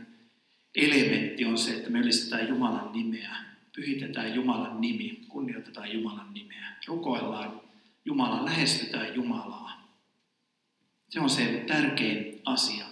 elementti 0.75 1.45
on 1.45 1.59
se, 1.59 1.71
että 1.71 1.91
me 1.91 1.99
ylistetään 1.99 2.49
Jumalan 2.49 2.93
nimeä 2.93 3.51
pyhitetään 3.77 4.35
Jumalan 4.35 4.81
nimi, 4.81 5.21
kunnioitetaan 5.29 5.93
Jumalan 5.93 6.35
nimeä, 6.35 6.77
rukoillaan 6.87 7.61
Jumalaa, 8.05 8.45
lähestytään 8.45 9.15
Jumalaa. 9.15 9.91
Se 11.09 11.21
on 11.21 11.31
se 11.31 11.65
tärkein 11.67 12.41
asia, 12.45 12.85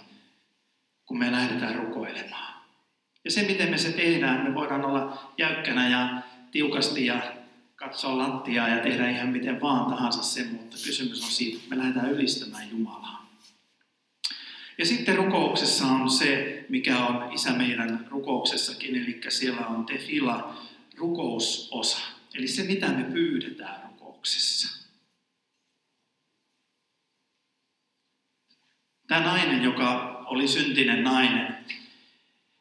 kun 1.05 1.19
me 1.19 1.31
lähdetään 1.31 1.75
rukoilemaan. 1.75 2.63
Ja 3.25 3.31
se, 3.31 3.43
miten 3.43 3.69
me 3.69 3.77
se 3.77 3.91
tehdään, 3.91 4.43
me 4.43 4.55
voidaan 4.55 4.85
olla 4.85 5.33
jäykkänä 5.37 5.89
ja 5.89 6.21
tiukasti 6.51 7.05
ja 7.05 7.33
katsoa 7.79 8.17
lattiaa 8.17 8.67
ja 8.67 8.83
tehdä 8.83 9.09
ihan 9.09 9.29
miten 9.29 9.61
vaan 9.61 9.91
tahansa 9.91 10.23
sen, 10.23 10.47
mutta 10.47 10.77
kysymys 10.85 11.23
on 11.23 11.31
siitä, 11.31 11.57
että 11.57 11.69
me 11.69 11.77
lähdetään 11.77 12.11
ylistämään 12.11 12.69
Jumalaa. 12.69 13.29
Ja 14.77 14.85
sitten 14.85 15.15
rukouksessa 15.15 15.85
on 15.85 16.09
se, 16.09 16.65
mikä 16.69 17.05
on 17.05 17.33
Isä 17.33 17.51
meidän 17.51 18.07
rukouksessakin, 18.09 18.95
eli 18.95 19.21
siellä 19.29 19.67
on 19.67 19.85
tefila, 19.85 20.61
rukousosa. 20.97 21.97
Eli 22.33 22.47
se, 22.47 22.63
mitä 22.63 22.87
me 22.87 23.03
pyydetään 23.03 23.89
rukouksessa. 23.89 24.87
Tämä 29.07 29.25
nainen, 29.25 29.63
joka 29.63 30.19
oli 30.25 30.47
syntinen 30.47 31.03
nainen, 31.03 31.65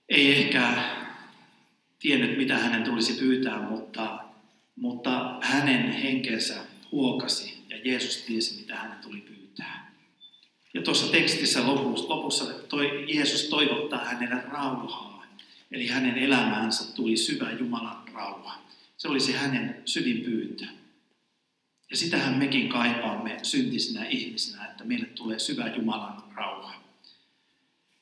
ei 0.09 0.33
ehkä 0.33 0.73
tiennyt, 1.99 2.39
mitä 2.39 2.59
hänen 2.59 2.85
tulisi 2.85 3.13
pyytää, 3.13 3.59
mutta, 3.63 4.27
mutta 4.80 5.38
hänen 5.42 5.92
henkensä 5.92 6.54
huokasi 6.92 7.64
ja 7.68 7.76
Jeesus 7.85 8.16
tiesi, 8.16 8.61
mitä 8.61 8.76
hänen 8.76 8.99
tuli 8.99 9.20
pyytää. 9.20 9.92
Ja 10.75 10.82
tuossa 10.82 11.12
tekstissä 11.12 11.66
lopussa, 11.66 12.08
lopussa 12.08 12.44
toi, 12.44 13.04
Jeesus 13.14 13.44
toivottaa 13.44 14.04
hänelle 14.04 14.42
rauhaa 14.42 15.08
Eli 15.73 15.87
hänen 15.87 16.18
elämäänsä 16.18 16.94
tuli 16.94 17.16
syvä 17.16 17.52
Jumalan 17.52 18.08
rauha. 18.14 18.58
Se 18.97 19.08
oli 19.08 19.20
se 19.20 19.32
hänen 19.32 19.82
syvin 19.85 20.20
pyyntö. 20.20 20.64
Ja 21.90 21.97
sitähän 21.97 22.38
mekin 22.38 22.68
kaipaamme 22.68 23.38
syntisinä 23.42 24.06
ihmisinä, 24.06 24.64
että 24.64 24.85
meille 24.85 25.06
tulee 25.06 25.38
syvä 25.38 25.75
Jumalan 25.76 26.23
rauha. 26.35 26.75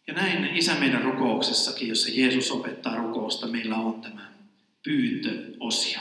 Ja 0.07 0.15
näin 0.15 0.57
Isä 0.57 0.75
meidän 0.75 1.03
rukouksessakin, 1.03 1.89
jossa 1.89 2.09
Jeesus 2.13 2.51
opettaa 2.51 2.97
rukousta, 2.97 3.47
meillä 3.47 3.77
on 3.77 4.01
tämä 4.03 4.33
pyyntöosio. 4.83 6.01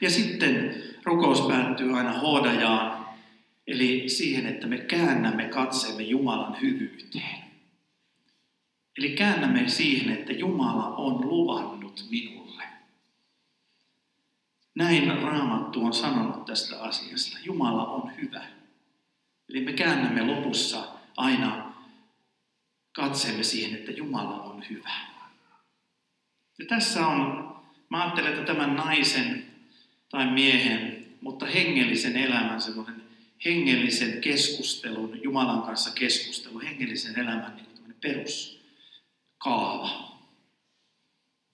Ja 0.00 0.10
sitten 0.10 0.82
rukous 1.04 1.40
päättyy 1.40 1.98
aina 1.98 2.12
hoodajaan, 2.12 3.06
eli 3.66 4.08
siihen, 4.08 4.46
että 4.46 4.66
me 4.66 4.78
käännämme 4.78 5.44
katseemme 5.48 6.02
Jumalan 6.02 6.60
hyvyyteen. 6.60 7.46
Eli 8.98 9.10
käännämme 9.10 9.68
siihen, 9.68 10.18
että 10.18 10.32
Jumala 10.32 10.86
on 10.86 11.28
luvannut 11.28 12.04
minulle. 12.10 12.62
Näin 14.74 15.22
Raamattu 15.22 15.84
on 15.84 15.92
sanonut 15.92 16.44
tästä 16.44 16.82
asiasta. 16.82 17.38
Jumala 17.44 17.86
on 17.86 18.16
hyvä. 18.16 18.42
Eli 19.48 19.64
me 19.64 19.72
käännämme 19.72 20.22
lopussa 20.22 20.88
aina 21.16 21.72
katseemme 22.92 23.42
siihen, 23.42 23.78
että 23.78 23.92
Jumala 23.92 24.42
on 24.42 24.64
hyvä. 24.70 24.90
Ja 26.58 26.66
tässä 26.68 27.06
on, 27.06 27.52
mä 27.88 28.02
ajattelen, 28.02 28.32
että 28.32 28.44
tämän 28.44 28.76
naisen 28.76 29.45
tai 30.08 30.26
miehen, 30.26 31.06
mutta 31.20 31.46
hengellisen 31.46 32.16
elämän, 32.16 32.62
semmoinen 32.62 33.02
hengellisen 33.44 34.20
keskustelun, 34.20 35.22
Jumalan 35.22 35.62
kanssa 35.62 35.90
keskustelun, 35.90 36.62
hengellisen 36.62 37.18
elämän 37.18 37.56
niin 37.56 37.66
peruskaava. 38.00 38.56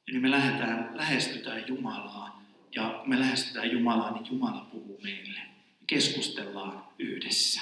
Eli 0.09 0.19
me 0.19 0.31
lähdetään, 0.31 0.91
lähestytään 0.95 1.65
Jumalaa, 1.69 2.43
ja 2.75 2.99
kun 3.01 3.09
me 3.09 3.21
lähestytään 3.21 3.73
Jumalaa, 3.73 4.11
niin 4.11 4.27
Jumala 4.31 4.67
puhuu 4.73 5.01
meille. 5.03 5.41
Me 5.81 5.87
keskustellaan 5.87 6.85
yhdessä. 6.99 7.61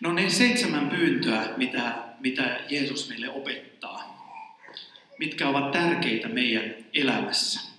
No 0.00 0.12
ne 0.12 0.30
seitsemän 0.30 0.88
pyyntöä, 0.88 1.54
mitä, 1.56 2.04
mitä 2.20 2.60
Jeesus 2.68 3.08
meille 3.08 3.28
opettaa, 3.28 4.20
mitkä 5.18 5.48
ovat 5.48 5.70
tärkeitä 5.70 6.28
meidän 6.28 6.74
elämässä. 6.94 7.69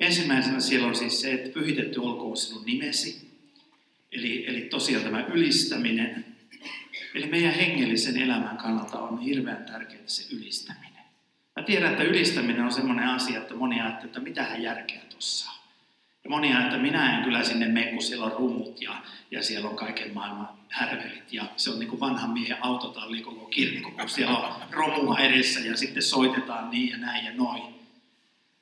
Ensimmäisenä 0.00 0.60
siellä 0.60 0.86
on 0.86 0.94
siis 0.94 1.20
se, 1.20 1.32
että 1.32 1.60
pyhitetty 1.60 2.00
olkoon 2.00 2.36
sinun 2.36 2.64
nimesi. 2.64 3.28
Eli, 4.12 4.46
eli 4.46 4.60
tosiaan 4.60 5.04
tämä 5.04 5.24
ylistäminen. 5.26 6.24
Eli 7.14 7.26
meidän 7.26 7.54
hengellisen 7.54 8.16
elämän 8.16 8.56
kannalta 8.56 8.98
on 8.98 9.18
hirveän 9.18 9.64
tärkeää 9.64 10.02
se 10.06 10.36
ylistäminen. 10.36 11.04
Mä 11.56 11.62
tiedän, 11.62 11.90
että 11.90 12.02
ylistäminen 12.02 12.64
on 12.64 12.72
semmoinen 12.72 13.08
asia, 13.08 13.38
että 13.38 13.54
moni 13.54 13.80
ajattelee, 13.80 14.06
että 14.06 14.20
mitähän 14.20 14.62
järkeä 14.62 15.00
tuossa 15.10 15.50
Ja 16.24 16.30
moni 16.30 16.48
ajattelee, 16.48 16.66
että 16.68 16.82
minä 16.82 17.18
en 17.18 17.24
kyllä 17.24 17.44
sinne 17.44 17.68
mene, 17.68 17.92
kun 17.92 18.02
siellä 18.02 18.26
on 18.26 18.32
rummut 18.32 18.82
ja, 18.82 19.02
ja 19.30 19.42
siellä 19.42 19.68
on 19.68 19.76
kaiken 19.76 20.14
maailman 20.14 20.48
härvelit. 20.68 21.32
Ja 21.32 21.44
se 21.56 21.70
on 21.70 21.78
niin 21.78 21.88
kuin 21.88 22.00
vanhan 22.00 22.30
miehen 22.30 22.56
autotalli 22.60 23.22
koko 23.22 23.46
kirkko, 23.46 23.90
kun 23.90 24.08
siellä 24.08 24.38
on 24.38 24.54
romua 24.70 25.18
edessä 25.18 25.60
ja 25.60 25.76
sitten 25.76 26.02
soitetaan 26.02 26.70
niin 26.70 26.88
ja 26.88 26.96
näin 26.96 27.24
ja 27.24 27.32
noin. 27.34 27.77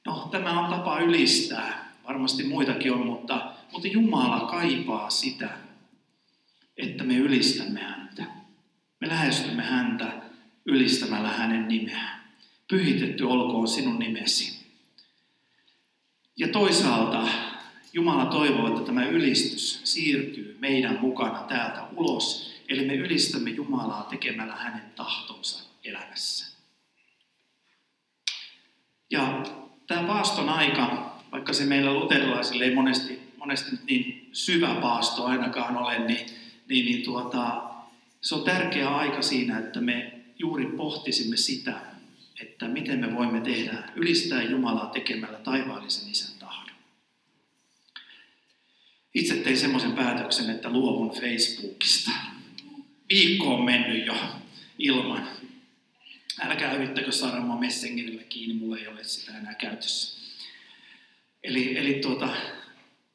No, 0.07 0.29
tämä 0.31 0.61
on 0.61 0.71
tapa 0.71 1.01
ylistää. 1.01 1.93
Varmasti 2.09 2.45
muitakin 2.45 2.93
on, 2.93 3.07
mutta, 3.07 3.53
mutta 3.73 3.89
Jumala 3.89 4.41
kaipaa 4.41 5.11
sitä, 5.11 5.49
että 6.77 7.05
me 7.05 7.17
ylistämme 7.17 7.81
häntä. 7.81 8.25
Me 9.01 9.09
lähestymme 9.09 9.63
häntä 9.63 10.13
ylistämällä 10.67 11.29
hänen 11.29 11.69
nimeään. 11.69 12.25
Pyhitetty 12.69 13.25
olkoon 13.25 13.69
sinun 13.69 13.99
nimesi. 13.99 14.67
Ja 16.37 16.49
toisaalta 16.49 17.29
Jumala 17.93 18.27
toivoo, 18.27 18.69
että 18.69 18.81
tämä 18.81 19.05
ylistys 19.05 19.81
siirtyy 19.85 20.57
meidän 20.61 20.99
mukana 21.01 21.39
täältä 21.39 21.87
ulos. 21.97 22.55
Eli 22.69 22.87
me 22.87 22.95
ylistämme 22.95 23.51
Jumalaa 23.51 24.03
tekemällä 24.03 24.57
hänen 24.57 24.93
tahtonsa 24.97 25.65
elämässä. 25.85 26.57
Ja 29.11 29.43
tämä 29.87 30.02
paaston 30.02 30.49
aika, 30.49 31.16
vaikka 31.33 31.52
se 31.52 31.64
meillä 31.64 31.95
luterilaisille 31.95 32.64
ei 32.64 32.75
monesti, 32.75 33.21
monesti 33.38 33.76
niin 33.87 34.28
syvä 34.33 34.75
paasto 34.75 35.25
ainakaan 35.25 35.76
ole, 35.76 35.99
niin, 35.99 36.26
niin, 36.69 36.85
niin 36.85 37.02
tuota, 37.02 37.62
se 38.21 38.35
on 38.35 38.45
tärkeä 38.45 38.88
aika 38.88 39.23
siinä, 39.23 39.59
että 39.59 39.81
me 39.81 40.12
juuri 40.38 40.66
pohtisimme 40.66 41.37
sitä, 41.37 41.81
että 42.40 42.69
miten 42.69 43.00
me 43.00 43.14
voimme 43.14 43.40
tehdä, 43.40 43.83
ylistää 43.97 44.43
Jumalaa 44.43 44.87
tekemällä 44.87 45.38
taivaallisen 45.38 46.11
isän 46.11 46.38
tahdon. 46.38 46.76
Itse 49.14 49.35
tein 49.35 49.57
semmoisen 49.57 49.93
päätöksen, 49.93 50.50
että 50.50 50.71
luovun 50.71 51.11
Facebookista. 51.11 52.11
Viikko 53.09 53.55
on 53.55 53.64
mennyt 53.64 54.07
jo 54.07 54.14
ilman. 54.78 55.28
Älkää 56.40 56.75
yrittäkö 56.75 57.12
saada 57.12 57.40
mua 57.40 57.57
Messengerillä 57.59 58.22
kiinni, 58.22 58.55
mulla 58.55 58.79
ei 58.79 58.88
ole 58.88 59.05
sitä 59.05 59.38
enää 59.38 59.55
käytössä. 59.55 60.20
Eli, 61.42 61.79
eli 61.79 61.94
tuota, 61.94 62.29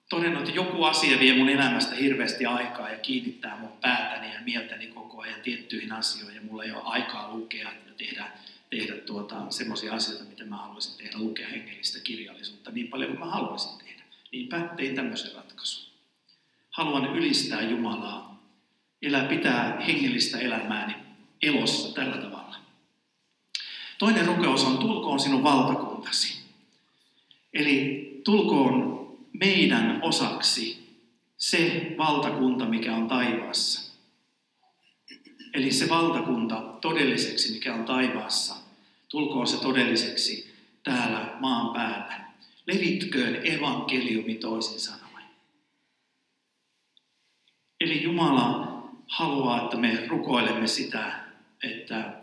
todennut, 0.10 0.40
että 0.40 0.56
joku 0.56 0.84
asia 0.84 1.20
vie 1.20 1.38
mun 1.38 1.50
elämästä 1.50 1.96
hirveästi 1.96 2.46
aikaa 2.46 2.90
ja 2.90 2.98
kiinnittää 2.98 3.58
mun 3.58 3.72
päätäni 3.82 4.34
ja 4.34 4.42
mieltäni 4.42 4.88
koko 4.88 5.22
ajan 5.22 5.42
tiettyihin 5.42 5.92
asioihin. 5.92 6.36
Ja 6.36 6.42
mulla 6.42 6.64
ei 6.64 6.72
ole 6.72 6.82
aikaa 6.86 7.34
lukea 7.34 7.72
ja 7.88 7.94
tehdä, 7.98 8.32
tehdä 8.70 8.94
tuota, 8.98 9.46
semmoisia 9.50 9.94
asioita, 9.94 10.26
mitä 10.26 10.46
mä 10.46 10.58
haluaisin 10.58 10.98
tehdä, 10.98 11.18
lukea 11.18 11.48
hengellistä 11.48 12.00
kirjallisuutta 12.00 12.72
niin 12.72 12.88
paljon 12.88 13.10
kuin 13.10 13.20
mä 13.20 13.26
haluaisin 13.26 13.78
tehdä. 13.78 14.04
Niinpä 14.32 14.60
tein 14.78 14.96
tämmöisen 14.96 15.36
ratkaisun. 15.36 15.92
Haluan 16.72 17.16
ylistää 17.16 17.62
Jumalaa, 17.62 18.44
elää 19.02 19.26
pitää 19.26 19.80
hengellistä 19.88 20.40
elämääni 20.40 20.94
elossa 21.42 21.96
tällä 21.96 22.18
tavalla. 22.18 22.51
Toinen 24.02 24.26
rukeus 24.26 24.64
on, 24.64 24.78
tulkoon 24.78 25.20
sinun 25.20 25.44
valtakuntasi. 25.44 26.42
Eli 27.54 28.22
tulkoon 28.24 29.08
meidän 29.34 30.00
osaksi 30.04 30.88
se 31.38 31.96
valtakunta, 31.98 32.66
mikä 32.66 32.96
on 32.96 33.08
taivaassa. 33.08 33.96
Eli 35.54 35.72
se 35.72 35.90
valtakunta 35.90 36.62
todelliseksi, 36.62 37.54
mikä 37.54 37.74
on 37.74 37.86
taivaassa, 37.86 38.56
tulkoon 39.10 39.48
se 39.48 39.58
todelliseksi 39.58 40.54
täällä 40.84 41.38
maan 41.40 41.74
päällä. 41.74 42.22
Levitköön 42.66 43.42
evankeliumi 43.44 44.36
toisin 44.36 44.80
sanoen. 44.80 45.26
Eli 47.80 48.04
Jumala 48.04 48.84
haluaa, 49.08 49.64
että 49.64 49.78
me 49.78 50.08
rukoilemme 50.08 50.68
sitä, 50.68 51.20
että 51.64 52.22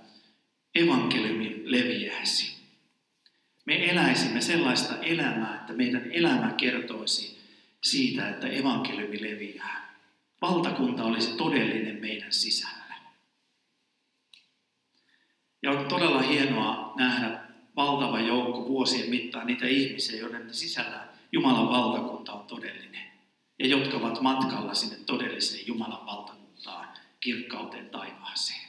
evankeliumi 0.75 1.58
leviäisi 1.71 2.59
me 3.69 3.91
eläisimme 3.91 4.41
sellaista 4.41 5.03
elämää, 5.03 5.55
että 5.55 5.73
meidän 5.73 6.13
elämä 6.13 6.53
kertoisi 6.53 7.39
siitä, 7.85 8.29
että 8.29 8.47
evankeliumi 8.47 9.23
leviää. 9.23 9.95
Valtakunta 10.43 11.05
olisi 11.05 11.37
todellinen 11.37 12.01
meidän 12.01 12.33
sisällä. 12.33 12.95
Ja 15.63 15.71
on 15.71 15.89
todella 15.89 16.23
hienoa 16.23 16.95
nähdä 16.97 17.41
valtava 17.77 18.21
joukko 18.21 18.69
vuosien 18.69 19.11
mittaan 19.11 19.47
niitä 19.47 19.67
ihmisiä, 19.67 20.21
joiden 20.21 20.55
sisällä 20.55 21.09
Jumalan 21.33 21.69
valtakunta 21.69 22.33
on 22.33 22.47
todellinen. 22.47 23.07
Ja 23.59 23.67
jotka 23.67 23.97
ovat 23.97 24.21
matkalla 24.21 24.75
sinne 24.75 24.97
todelliseen 25.07 25.67
Jumalan 25.67 26.07
valtakuntaan, 26.07 26.89
kirkkauteen 27.21 27.91
taivaaseen. 27.91 28.68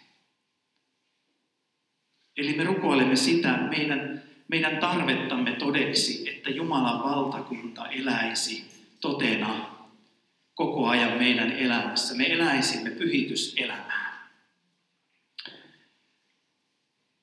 Eli 2.39 2.54
me 2.54 2.63
rukoilemme 2.63 3.15
sitä, 3.15 3.58
meidän 3.58 4.23
meidän 4.47 4.78
tarvettamme 4.78 5.52
todeksi, 5.52 6.30
että 6.30 6.49
Jumalan 6.49 7.04
valtakunta 7.04 7.88
eläisi 7.88 8.65
totena 9.02 9.75
koko 10.54 10.88
ajan 10.88 11.17
meidän 11.17 11.52
elämässä. 11.52 12.15
Me 12.15 12.34
eläisimme 12.34 12.89
pyhityselämää. 12.89 14.30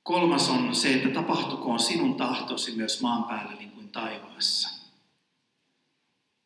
Kolmas 0.03 0.49
on 0.49 0.75
se, 0.75 0.95
että 0.95 1.09
tapahtukoon 1.09 1.81
sinun 1.81 2.15
tahtosi 2.15 2.77
myös 2.77 3.01
maan 3.03 3.25
päällä 3.25 3.53
niin 3.53 3.71
kuin 3.71 3.89
taivaassa. 3.89 4.69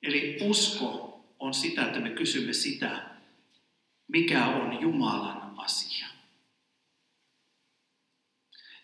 Eli 0.03 0.39
usko 0.43 1.21
on 1.39 1.55
sitä, 1.55 1.87
että 1.87 2.01
me 2.01 2.11
kysymme 2.11 2.53
sitä, 2.53 3.11
mikä 4.09 4.47
on 4.47 4.81
Jumalan 4.81 5.55
asia. 5.57 6.10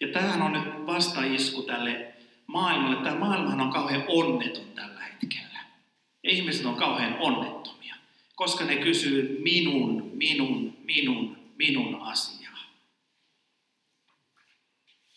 Ja 0.01 0.09
tämähän 0.13 0.43
on 0.43 0.53
nyt 0.53 0.87
vastaisku 0.87 1.63
tälle 1.63 2.15
maailmalle. 2.47 3.05
Tämä 3.05 3.19
maailmahan 3.19 3.61
on 3.61 3.73
kauhean 3.73 4.05
onneton 4.09 4.67
tällä 4.75 5.01
hetkellä. 5.01 5.61
Ihmiset 6.25 6.67
on 6.67 6.75
kauhean 6.75 7.17
onnettomia, 7.19 7.95
koska 8.35 8.65
ne 8.65 8.77
kysyy 8.77 9.41
minun, 9.43 10.11
minun, 10.15 10.77
minun, 10.85 11.37
minun 11.57 12.03
asiaa. 12.03 12.59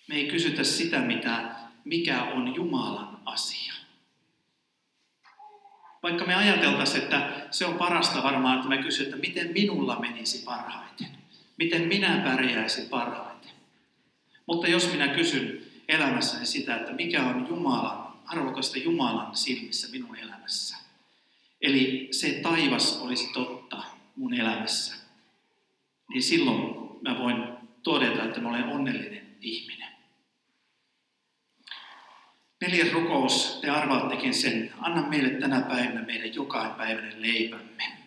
Me 0.08 0.16
ei 0.16 0.28
kysytä 0.28 0.64
sitä, 0.64 1.00
mitä, 1.00 1.56
mikä 1.86 2.24
on 2.24 2.56
Jumalan 2.56 3.20
asia. 3.26 3.74
Vaikka 6.04 6.26
me 6.26 6.36
ajateltaisiin, 6.36 7.04
että 7.04 7.48
se 7.52 7.66
on 7.66 7.74
parasta 7.74 8.24
varmaan, 8.24 8.58
että 8.58 8.70
me 8.70 8.78
kysytään, 8.78 9.16
että 9.16 9.28
miten 9.28 9.54
minulla 9.54 10.00
menisi 10.00 10.44
parhaiten. 10.46 11.08
Miten 11.58 11.88
minä 11.88 12.22
pärjäisin 12.24 12.90
parhaiten 12.90 13.29
mutta 14.50 14.68
jos 14.68 14.92
minä 14.92 15.08
kysyn 15.08 15.62
elämässäni 15.88 16.46
sitä, 16.46 16.76
että 16.76 16.92
mikä 16.92 17.24
on 17.24 17.48
Jumalan, 17.50 18.14
arvokasta 18.26 18.80
Jumalan 18.80 19.36
silmissä 19.36 19.92
minun 19.92 20.16
elämässä, 20.16 20.78
eli 21.62 22.08
se 22.12 22.32
taivas 22.32 23.02
olisi 23.02 23.34
totta 23.34 23.84
mun 24.16 24.34
elämässä, 24.34 24.96
niin 26.10 26.24
silloin 26.24 26.62
mä 27.02 27.20
voin 27.20 27.44
todeta, 27.84 28.24
että 28.24 28.42
mä 28.42 28.50
olen 28.50 28.64
onnellinen 28.64 29.36
ihminen. 29.42 29.90
Neljäs 32.62 32.94
rukous, 32.94 33.60
te 33.62 33.70
arvaattekin 33.70 34.34
sen. 34.34 34.74
Anna 34.78 35.10
meille 35.10 35.30
tänä 35.30 35.62
päivänä 35.62 36.02
meidän 36.02 36.36
jokapäiväinen 36.36 37.22
leipämme. 37.22 37.99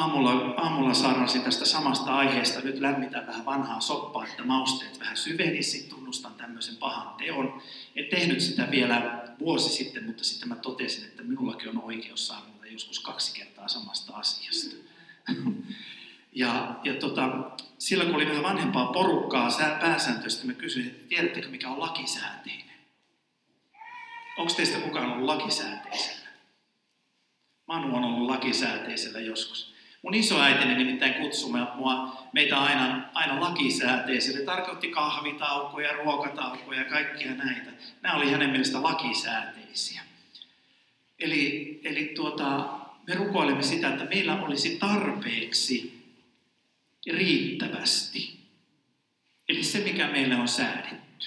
Aamulla, 0.00 0.54
aamulla 0.56 0.94
saarnasin 0.94 1.42
tästä 1.42 1.64
samasta 1.64 2.14
aiheesta. 2.16 2.60
Nyt 2.60 2.80
lämmitän 2.80 3.26
vähän 3.26 3.44
vanhaa 3.44 3.80
soppaa, 3.80 4.24
että 4.24 4.44
mausteet 4.44 5.00
vähän 5.00 5.16
syvenisi. 5.16 5.88
Tunnustan 5.88 6.34
tämmöisen 6.34 6.76
pahan 6.76 7.16
teon. 7.16 7.62
En 7.96 8.04
tehnyt 8.10 8.40
sitä 8.40 8.70
vielä 8.70 9.22
vuosi 9.38 9.68
sitten, 9.68 10.04
mutta 10.04 10.24
sitten 10.24 10.48
mä 10.48 10.56
totesin, 10.56 11.04
että 11.04 11.22
minullakin 11.22 11.68
on 11.68 11.82
oikeus 11.82 12.26
saarnata 12.26 12.66
joskus 12.66 13.00
kaksi 13.00 13.34
kertaa 13.34 13.68
samasta 13.68 14.16
asiasta. 14.16 14.76
ja, 16.32 16.74
ja 16.84 16.94
tota, 16.94 17.50
silloin 17.78 18.10
kun 18.10 18.16
oli 18.16 18.28
vähän 18.28 18.42
vanhempaa 18.42 18.92
porukkaa 18.92 19.48
pääsääntöistä, 19.80 20.46
mä 20.46 20.52
kysyin, 20.52 20.86
että 20.86 21.08
tiedättekö 21.08 21.48
mikä 21.48 21.68
on 21.68 21.80
lakisääteinen? 21.80 22.76
Onko 24.38 24.52
teistä 24.56 24.78
kukaan 24.78 25.12
ollut 25.12 25.26
lakisääteisellä? 25.26 26.28
Manu 27.66 27.96
on 27.96 28.04
ollut 28.04 28.30
lakisääteisellä 28.30 29.20
joskus. 29.20 29.79
Mun 30.02 30.14
isoäitini 30.14 30.74
nimittäin 30.74 31.14
kutsui 31.14 31.50
mua, 31.74 32.26
meitä 32.32 32.60
aina, 32.60 33.10
aina 33.14 33.40
lakisääteiselle. 33.40 34.44
Tarkoitti 34.44 34.88
kahvitaukoja, 34.88 35.92
ruokataukoja 35.92 36.78
ja 36.78 36.90
kaikkia 36.90 37.34
näitä. 37.34 37.70
Nämä 38.02 38.14
oli 38.14 38.30
hänen 38.30 38.50
mielestä 38.50 38.82
lakisääteisiä. 38.82 40.02
Eli, 41.18 41.80
eli 41.84 42.12
tuota, 42.16 42.68
me 43.06 43.14
rukoilemme 43.14 43.62
sitä, 43.62 43.88
että 43.88 44.04
meillä 44.04 44.42
olisi 44.42 44.76
tarpeeksi 44.76 46.04
riittävästi. 47.12 48.40
Eli 49.48 49.64
se, 49.64 49.78
mikä 49.78 50.08
meille 50.08 50.36
on 50.36 50.48
säädetty. 50.48 51.26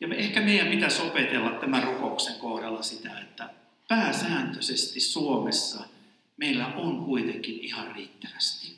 Ja 0.00 0.08
me, 0.08 0.16
ehkä 0.16 0.40
meidän 0.40 0.68
pitäisi 0.68 1.02
opetella 1.02 1.50
tämän 1.50 1.82
rukouksen 1.82 2.34
kohdalla 2.38 2.82
sitä, 2.82 3.20
että 3.20 3.50
pääsääntöisesti 3.88 5.00
Suomessa– 5.00 5.84
meillä 6.36 6.66
on 6.66 7.04
kuitenkin 7.04 7.58
ihan 7.60 7.94
riittävästi. 7.94 8.76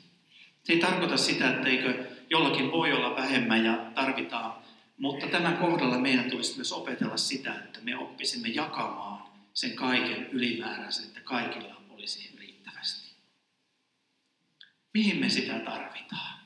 Se 0.63 0.73
ei 0.73 0.79
tarkoita 0.79 1.17
sitä, 1.17 1.49
etteikö 1.49 2.05
jollakin 2.29 2.71
voi 2.71 2.93
olla 2.93 3.15
vähemmän 3.15 3.65
ja 3.65 3.91
tarvitaan, 3.95 4.53
mutta 4.97 5.27
tämän 5.27 5.57
kohdalla 5.57 5.97
meidän 5.97 6.31
tulisi 6.31 6.55
myös 6.55 6.71
opetella 6.71 7.17
sitä, 7.17 7.53
että 7.53 7.79
me 7.81 7.97
oppisimme 7.97 8.47
jakamaan 8.47 9.29
sen 9.53 9.75
kaiken 9.75 10.27
ylimääräisen, 10.31 11.05
että 11.05 11.21
kaikilla 11.21 11.81
olisi 11.89 12.35
riittävästi. 12.39 13.15
Mihin 14.93 15.17
me 15.17 15.29
sitä 15.29 15.59
tarvitaan? 15.59 16.39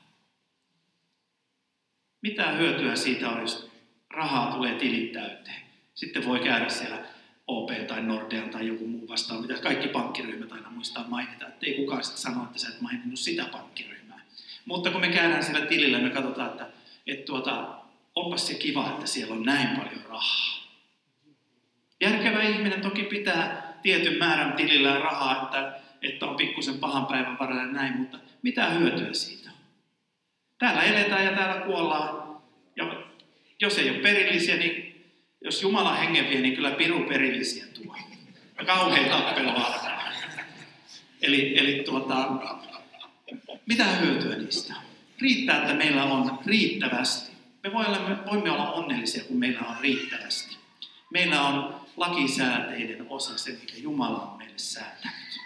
Mitä 2.22 2.52
hyötyä 2.52 2.96
siitä 2.96 3.30
on, 3.30 3.40
jos 3.40 3.70
rahaa 4.10 4.52
tulee 4.52 4.74
tilit 4.74 5.12
täyteen? 5.12 5.62
Sitten 5.94 6.24
voi 6.24 6.40
käydä 6.40 6.68
siellä 6.68 7.04
OP 7.46 7.70
tai 7.86 8.02
Nordean 8.02 8.50
tai 8.50 8.66
joku 8.66 8.86
muu 8.86 9.08
vastaan, 9.08 9.40
mitä 9.40 9.54
kaikki 9.54 9.88
pankkiryhmät 9.88 10.52
aina 10.52 10.70
muistaa 10.70 11.04
mainita, 11.08 11.46
että 11.46 11.66
ei 11.66 11.74
kukaan 11.74 12.04
sitten 12.04 12.22
sano, 12.22 12.44
että 12.44 12.58
sä 12.58 12.68
et 12.68 12.80
maininnut 12.80 13.18
sitä 13.18 13.44
pankkiryhmää. 13.44 14.20
Mutta 14.64 14.90
kun 14.90 15.00
me 15.00 15.08
käydään 15.08 15.44
sillä 15.44 15.66
tilillä, 15.66 15.98
me 15.98 16.10
katsotaan, 16.10 16.50
että, 16.50 16.66
että 17.06 17.26
tuota, 17.26 17.68
onpas 18.14 18.46
se 18.46 18.54
kiva, 18.54 18.90
että 18.90 19.06
siellä 19.06 19.34
on 19.34 19.42
näin 19.42 19.68
paljon 19.68 20.04
rahaa. 20.08 20.64
Järkevä 22.00 22.42
ihminen 22.42 22.80
toki 22.80 23.02
pitää 23.02 23.74
tietyn 23.82 24.18
määrän 24.18 24.52
tilillä 24.52 24.98
rahaa, 24.98 25.42
että, 25.42 25.80
että 26.02 26.26
on 26.26 26.36
pikkusen 26.36 26.78
pahan 26.78 27.06
päivän 27.06 27.38
varalla 27.38 27.62
ja 27.62 27.68
näin, 27.68 27.96
mutta 27.96 28.18
mitä 28.42 28.70
hyötyä 28.70 29.12
siitä 29.12 29.50
on? 29.50 29.56
Täällä 30.58 30.82
eletään 30.82 31.24
ja 31.24 31.32
täällä 31.32 31.60
kuollaan. 31.60 32.40
Ja 32.76 33.04
jos 33.60 33.78
ei 33.78 33.90
ole 33.90 33.98
perillisiä, 33.98 34.56
niin 34.56 34.83
jos 35.44 35.62
Jumala 35.62 35.94
hengen 35.94 36.28
vie, 36.30 36.40
niin 36.40 36.54
kyllä 36.54 36.70
piru 36.70 37.00
perillisiä 37.00 37.66
tuo. 37.66 37.96
Kauhean 38.66 39.10
tappelua. 39.10 39.74
Eli, 41.22 41.58
eli 41.58 41.82
tuota, 41.84 42.30
mitä 43.66 43.84
hyötyä 43.84 44.36
niistä 44.36 44.74
Riittää, 45.20 45.62
että 45.62 45.74
meillä 45.74 46.04
on 46.04 46.38
riittävästi. 46.46 47.32
Me 47.62 47.72
voimme 47.72 48.50
olla 48.50 48.72
onnellisia, 48.72 49.24
kun 49.24 49.38
meillä 49.38 49.60
on 49.60 49.76
riittävästi. 49.80 50.56
Meillä 51.10 51.42
on 51.42 51.80
lakisääteinen 51.96 53.06
osa 53.08 53.38
se, 53.38 53.50
mikä 53.50 53.76
Jumala 53.76 54.18
on 54.18 54.38
meille 54.38 54.58
säätänyt. 54.58 55.40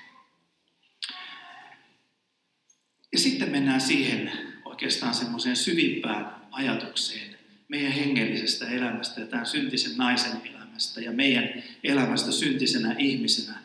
Ja 3.13 3.19
sitten 3.19 3.51
mennään 3.51 3.81
siihen 3.81 4.33
oikeastaan 4.65 5.15
semmoiseen 5.15 5.57
syvimpään 5.57 6.37
ajatukseen, 6.51 7.38
meidän 7.69 7.93
hengellisestä 7.93 8.69
elämästä 8.69 9.21
ja 9.21 9.27
tämän 9.27 9.47
syntisen 9.47 9.97
naisen 9.97 10.41
elämästä 10.51 11.01
ja 11.01 11.13
meidän 11.13 11.63
elämästä 11.85 12.33
syntisenä 12.33 12.95
ihmisenä. 12.99 13.59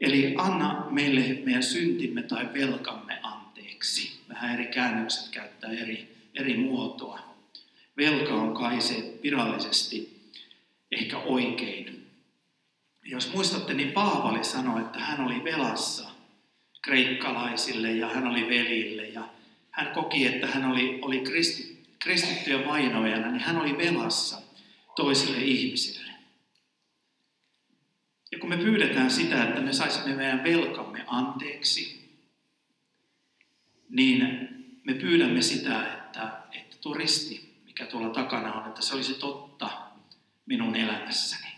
Eli 0.00 0.34
anna 0.38 0.86
meille 0.90 1.38
meidän 1.44 1.62
syntimme 1.62 2.22
tai 2.22 2.48
velkamme 2.54 3.18
anteeksi. 3.22 4.20
Vähän 4.28 4.54
eri 4.54 4.66
käännökset 4.66 5.28
käyttää 5.28 5.70
eri, 5.70 6.16
eri 6.34 6.56
muotoa. 6.56 7.34
Velka 7.96 8.34
on 8.34 8.54
kai 8.54 8.80
se 8.80 9.18
virallisesti 9.22 10.20
ehkä 10.90 11.18
oikein. 11.18 12.06
Jos 13.04 13.32
muistatte, 13.34 13.74
niin 13.74 13.92
Paavali 13.92 14.44
sanoi, 14.44 14.80
että 14.80 14.98
hän 14.98 15.20
oli 15.26 15.44
velassa 15.44 16.10
kreikkalaisille 16.82 17.92
ja 17.92 18.08
hän 18.08 18.26
oli 18.26 18.48
velille 18.48 19.08
ja 19.08 19.28
hän 19.70 19.94
koki, 19.94 20.26
että 20.26 20.46
hän 20.46 20.64
oli, 20.64 20.98
oli 21.02 21.20
kristitty 21.20 21.73
kristittyjä 22.04 22.66
vainoajana, 22.66 23.30
niin 23.30 23.40
hän 23.40 23.56
oli 23.56 23.78
velassa 23.78 24.42
toisille 24.96 25.38
ihmisille. 25.38 26.10
Ja 28.32 28.38
kun 28.38 28.48
me 28.48 28.56
pyydetään 28.56 29.10
sitä, 29.10 29.44
että 29.44 29.60
me 29.60 29.72
saisimme 29.72 30.14
meidän 30.14 30.44
velkamme 30.44 31.04
anteeksi, 31.06 32.10
niin 33.88 34.48
me 34.84 34.94
pyydämme 34.94 35.42
sitä, 35.42 35.94
että, 35.94 36.32
että 36.52 36.76
tuo 36.80 36.94
risti, 36.94 37.54
mikä 37.64 37.86
tuolla 37.86 38.10
takana 38.10 38.52
on, 38.52 38.68
että 38.68 38.82
se 38.82 38.94
olisi 38.94 39.14
totta 39.14 39.70
minun 40.46 40.76
elämässäni. 40.76 41.52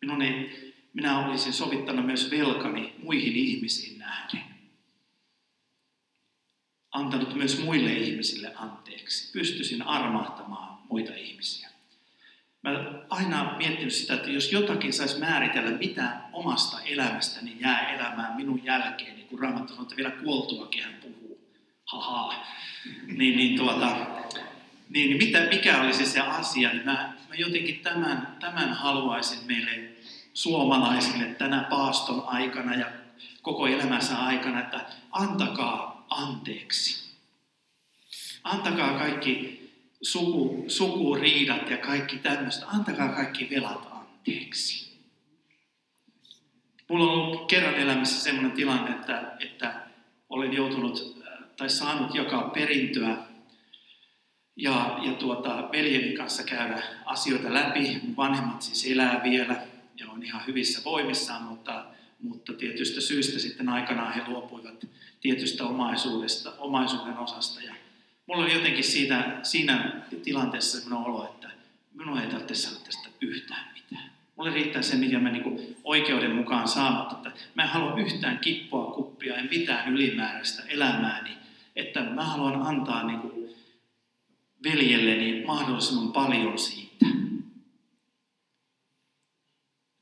Minun 0.00 0.22
ei, 0.22 0.74
minä 0.92 1.26
olisin 1.26 1.52
sovittanut 1.52 2.06
myös 2.06 2.30
velkani 2.30 2.94
muihin 3.02 3.36
ihmisiin 3.36 3.98
nähden 3.98 4.55
antanut 6.96 7.34
myös 7.34 7.64
muille 7.64 7.92
ihmisille 7.92 8.52
anteeksi. 8.56 9.32
Pystyisin 9.32 9.82
armahtamaan 9.82 10.78
muita 10.90 11.14
ihmisiä. 11.14 11.68
Mä 12.62 12.70
aina 13.10 13.54
miettinyt 13.58 13.92
sitä, 13.92 14.14
että 14.14 14.30
jos 14.30 14.52
jotakin 14.52 14.92
saisi 14.92 15.18
määritellä, 15.18 15.70
mitä 15.70 16.16
omasta 16.32 16.80
elämästäni 16.80 17.56
jää 17.60 17.94
elämään 17.94 18.36
minun 18.36 18.64
jälkeen, 18.64 19.16
niin 19.16 19.26
kun 19.26 19.38
Raamattu 19.38 19.68
sanoo, 19.68 19.82
että 19.82 19.96
vielä 19.96 20.10
kuoltuakin 20.10 20.84
hän 20.84 20.94
puhuu, 21.02 21.40
haha, 21.84 22.34
niin, 23.18 23.36
niin, 23.36 23.56
tuota, 23.56 23.96
niin, 24.90 25.08
niin 25.08 25.16
mitä, 25.16 25.40
mikä 25.40 25.80
olisi 25.80 26.06
se 26.06 26.20
asia, 26.20 26.68
niin 26.68 26.84
mä, 26.84 27.12
mä 27.28 27.34
jotenkin 27.34 27.80
tämän, 27.80 28.36
tämän 28.40 28.72
haluaisin 28.72 29.46
meille 29.46 29.88
suomalaisille 30.34 31.24
tänä 31.24 31.66
paaston 31.70 32.24
aikana 32.26 32.74
ja 32.74 32.86
koko 33.42 33.66
elämänsä 33.66 34.18
aikana, 34.18 34.60
että 34.60 34.80
antakaa 35.12 35.95
anteeksi. 36.16 37.06
Antakaa 38.44 38.98
kaikki 38.98 39.66
suku, 40.02 40.64
sukuriidat 40.68 41.70
ja 41.70 41.76
kaikki 41.76 42.18
tämmöistä. 42.18 42.66
Antakaa 42.66 43.08
kaikki 43.08 43.50
velat 43.50 43.88
anteeksi. 43.90 44.96
Mulla 46.88 47.04
on 47.04 47.10
ollut 47.10 47.48
kerran 47.48 47.74
elämässä 47.74 48.20
sellainen 48.20 48.52
tilanne, 48.52 48.90
että, 48.90 49.36
että 49.40 49.86
olen 50.28 50.52
joutunut 50.52 51.22
tai 51.56 51.70
saanut 51.70 52.14
jakaa 52.14 52.48
perintöä 52.48 53.16
ja, 54.56 54.98
ja 55.02 55.12
tuota, 55.12 55.68
veljeni 55.72 56.16
kanssa 56.16 56.42
käydä 56.42 56.82
asioita 57.04 57.54
läpi. 57.54 58.00
Mun 58.02 58.16
vanhemmat 58.16 58.62
siis 58.62 58.92
elää 58.92 59.20
vielä 59.22 59.66
ja 59.98 60.10
on 60.10 60.22
ihan 60.22 60.46
hyvissä 60.46 60.84
voimissaan, 60.84 61.42
mutta, 61.42 61.84
mutta 62.22 62.52
tietystä 62.52 63.00
syystä 63.00 63.38
sitten 63.38 63.68
aikanaan 63.68 64.14
he 64.14 64.22
luopuivat 64.28 64.86
tietystä 65.20 65.64
omaisuudesta, 65.64 66.52
omaisuuden 66.58 67.18
osasta. 67.18 67.60
Ja 67.62 67.74
mulla 68.26 68.44
oli 68.44 68.54
jotenkin 68.54 68.84
siitä, 68.84 69.40
siinä 69.42 70.02
tilanteessa 70.22 70.80
sellainen 70.80 71.08
olo, 71.08 71.24
että 71.24 71.50
minun 71.94 72.18
ei 72.18 72.26
tarvitse 72.26 72.54
saada 72.54 72.84
tästä 72.84 73.08
yhtään 73.20 73.74
mitään. 73.74 74.10
Mulle 74.36 74.50
riittää 74.50 74.82
se, 74.82 74.96
mitä 74.96 75.18
mä 75.18 75.30
niin 75.30 75.76
oikeuden 75.84 76.34
mukaan 76.34 76.68
saan, 76.68 77.14
mutta 77.14 77.30
mä 77.54 77.62
en 77.62 77.68
halua 77.68 77.98
yhtään 78.00 78.38
kippoa 78.38 78.94
kuppia, 78.94 79.36
en 79.36 79.48
mitään 79.50 79.92
ylimääräistä 79.92 80.62
elämääni. 80.68 81.30
Että 81.76 82.00
mä 82.00 82.24
haluan 82.24 82.62
antaa 82.62 83.06
niin 83.06 83.20
kuin 83.20 83.36
veljelleni 84.64 85.44
mahdollisimman 85.46 86.12
paljon 86.12 86.58
siitä. 86.58 87.06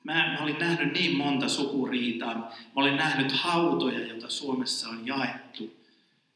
Mä, 0.05 0.13
mä 0.13 0.39
olin 0.43 0.59
nähnyt 0.59 0.93
niin 0.93 1.17
monta 1.17 1.49
sukuriitaa. 1.49 2.35
Mä 2.35 2.53
olin 2.75 2.97
nähnyt 2.97 3.33
hautoja, 3.33 4.07
joita 4.07 4.29
Suomessa 4.29 4.89
on 4.89 5.07
jaettu. 5.07 5.77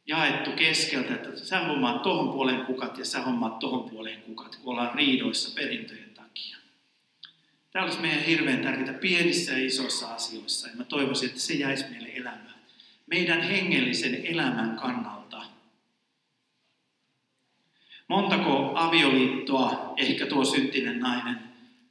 jaettu 0.06 0.50
keskeltä, 0.52 1.14
että 1.14 1.44
sä 1.44 1.58
hommaat 1.58 2.02
tohon 2.02 2.32
puoleen 2.32 2.66
kukat 2.66 2.98
ja 2.98 3.04
sä 3.04 3.22
hommaat 3.22 3.58
tohon 3.58 3.90
puoleen 3.90 4.22
kukat, 4.22 4.56
kun 4.56 4.72
ollaan 4.72 4.94
riidoissa 4.94 5.54
perintöjen 5.54 6.10
takia. 6.14 6.56
Tämä 7.70 7.84
olisi 7.84 8.00
meidän 8.00 8.22
hirveän 8.22 8.62
tärkeää 8.62 8.98
pienissä 8.98 9.52
ja 9.52 9.66
isoissa 9.66 10.14
asioissa 10.14 10.68
ja 10.68 10.76
mä 10.76 10.84
toivoisin, 10.84 11.28
että 11.28 11.40
se 11.40 11.54
jäisi 11.54 11.84
meille 11.90 12.08
elämään. 12.08 12.54
Meidän 13.06 13.42
hengellisen 13.42 14.26
elämän 14.26 14.76
kannalta. 14.76 15.42
Montako 18.08 18.72
avioliittoa 18.74 19.94
ehkä 19.96 20.26
tuo 20.26 20.44
syntinen 20.44 21.00
nainen 21.00 21.38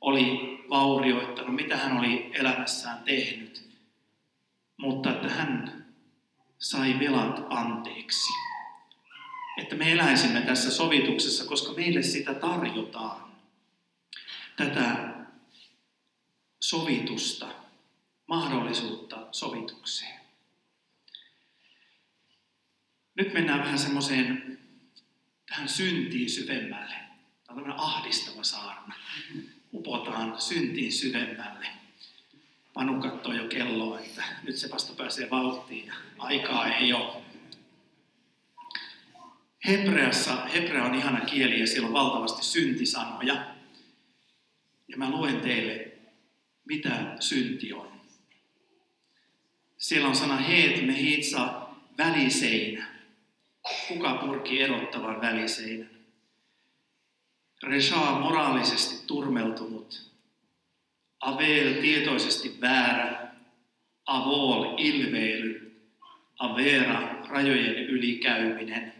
oli 0.01 0.56
vaurioittanut, 0.69 1.55
mitä 1.55 1.77
hän 1.77 1.97
oli 1.97 2.31
elämässään 2.33 3.03
tehnyt, 3.03 3.69
mutta 4.77 5.11
että 5.11 5.29
hän 5.29 5.85
sai 6.59 6.99
velat 6.99 7.45
anteeksi. 7.49 8.33
Että 9.57 9.75
me 9.75 9.91
eläisimme 9.91 10.41
tässä 10.41 10.71
sovituksessa, 10.71 11.45
koska 11.45 11.73
meille 11.73 12.03
sitä 12.03 12.33
tarjotaan. 12.33 13.31
Tätä 14.55 15.13
sovitusta, 16.59 17.47
mahdollisuutta 18.27 19.27
sovitukseen. 19.31 20.19
Nyt 23.15 23.33
mennään 23.33 23.59
vähän 23.59 23.79
semmoiseen 23.79 24.59
tähän 25.49 25.69
syntiin 25.69 26.29
syvemmälle. 26.29 26.95
Tämä 27.47 27.61
on 27.61 27.79
ahdistava 27.79 28.43
saarna. 28.43 28.95
Upotaan 29.77 30.41
syntiin 30.41 30.91
syvemmälle. 30.91 31.67
Panu 32.73 33.01
katsoo 33.01 33.33
jo 33.33 33.47
kelloa, 33.47 33.99
että 33.99 34.23
nyt 34.43 34.55
se 34.55 34.71
vasta 34.71 34.93
pääsee 34.93 35.29
vauhtiin 35.29 35.87
ja 35.87 35.93
aikaa 36.17 36.75
ei 36.75 36.93
ole. 36.93 37.21
Hebreassa, 39.67 40.45
hebrea 40.45 40.83
on 40.83 40.95
ihana 40.95 41.19
kieli 41.19 41.59
ja 41.59 41.67
siellä 41.67 41.87
on 41.87 41.93
valtavasti 41.93 42.45
syntisanoja. 42.45 43.45
Ja 44.87 44.97
mä 44.97 45.09
luen 45.09 45.41
teille, 45.41 45.91
mitä 46.65 47.15
synti 47.19 47.73
on. 47.73 48.01
Siellä 49.77 50.07
on 50.07 50.15
sana 50.15 50.37
heet 50.37 50.85
me 50.85 51.01
hitsa 51.01 51.67
väliseinä. 51.97 52.87
Kuka 53.87 54.13
purki 54.13 54.61
erottavan 54.61 55.21
väliseinän? 55.21 55.96
Resha 57.63 58.19
moraalisesti 58.19 59.07
turmeltunut, 59.07 60.11
Avel 61.19 61.81
tietoisesti 61.81 62.61
väärä, 62.61 63.31
Avol 64.05 64.75
ilveily, 64.77 65.81
Avera 66.39 67.23
rajojen 67.27 67.75
ylikäyminen. 67.75 68.93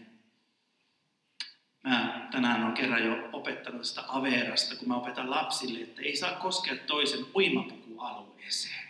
Mä 1.84 2.28
tänään 2.30 2.64
on 2.64 2.72
kerran 2.72 3.04
jo 3.04 3.28
opettanut 3.32 3.84
sitä 3.84 4.04
Averasta, 4.08 4.76
kun 4.76 4.88
mä 4.88 4.96
opetan 4.96 5.30
lapsille, 5.30 5.80
että 5.80 6.02
ei 6.02 6.16
saa 6.16 6.32
koskea 6.32 6.76
toisen 6.86 7.26
uimapukualueeseen. 7.34 8.88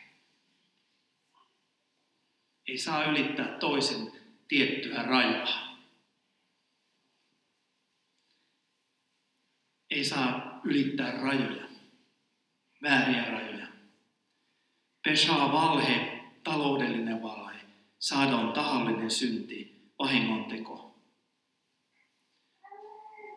Ei 2.68 2.78
saa 2.78 3.04
ylittää 3.04 3.46
toisen 3.46 4.12
tiettyä 4.48 5.02
rajaa. 5.02 5.67
Ei 9.90 10.04
saa 10.04 10.60
ylittää 10.64 11.10
rajoja 11.10 11.68
vääriä 12.82 13.24
rajoja. 13.24 13.66
Peshaa 15.04 15.52
valhe, 15.52 16.22
taloudellinen 16.44 17.22
valhe, 17.22 17.60
saada 17.98 18.36
on 18.36 18.52
tahallinen 18.52 19.10
synti, 19.10 19.90
vahingonteko. 19.98 20.94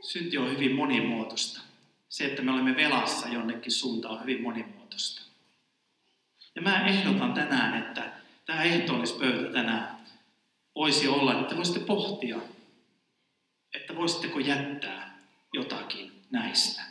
Synti 0.01 0.37
on 0.37 0.51
hyvin 0.51 0.75
monimuotoista. 0.75 1.61
Se, 2.09 2.25
että 2.25 2.41
me 2.41 2.51
olemme 2.51 2.75
velassa 2.75 3.27
jonnekin 3.27 3.71
suuntaan, 3.71 4.13
on 4.13 4.21
hyvin 4.21 4.41
monimuotoista. 4.41 5.21
Ja 6.55 6.61
mä 6.61 6.85
ehdotan 6.87 7.33
tänään, 7.33 7.83
että 7.83 8.13
tämä 8.45 8.63
ehtoollispöytä 8.63 9.53
tänään 9.53 9.97
voisi 10.75 11.07
olla, 11.07 11.41
että 11.41 11.57
voisitte 11.57 11.79
pohtia, 11.79 12.37
että 13.73 13.95
voisitteko 13.95 14.39
jättää 14.39 15.17
jotakin 15.53 16.10
näistä. 16.31 16.81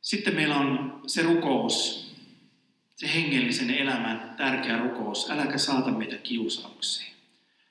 Sitten 0.00 0.34
meillä 0.34 0.56
on 0.56 1.00
se 1.06 1.22
rukous, 1.22 2.04
se 2.96 3.14
hengellisen 3.14 3.70
elämän 3.70 4.34
tärkeä 4.36 4.78
rukous. 4.78 5.30
Äläkä 5.30 5.58
saata 5.58 5.90
meitä 5.90 6.16
kiusaukseen. 6.16 7.14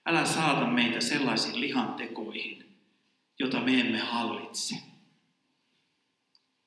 Älä 0.06 0.26
saata 0.26 0.66
meitä 0.66 1.02
sellaisiin 1.02 1.62
lihantekoihin, 1.62 2.78
jota 3.40 3.60
me 3.60 3.80
emme 3.80 4.00
hallitse. 4.00 4.76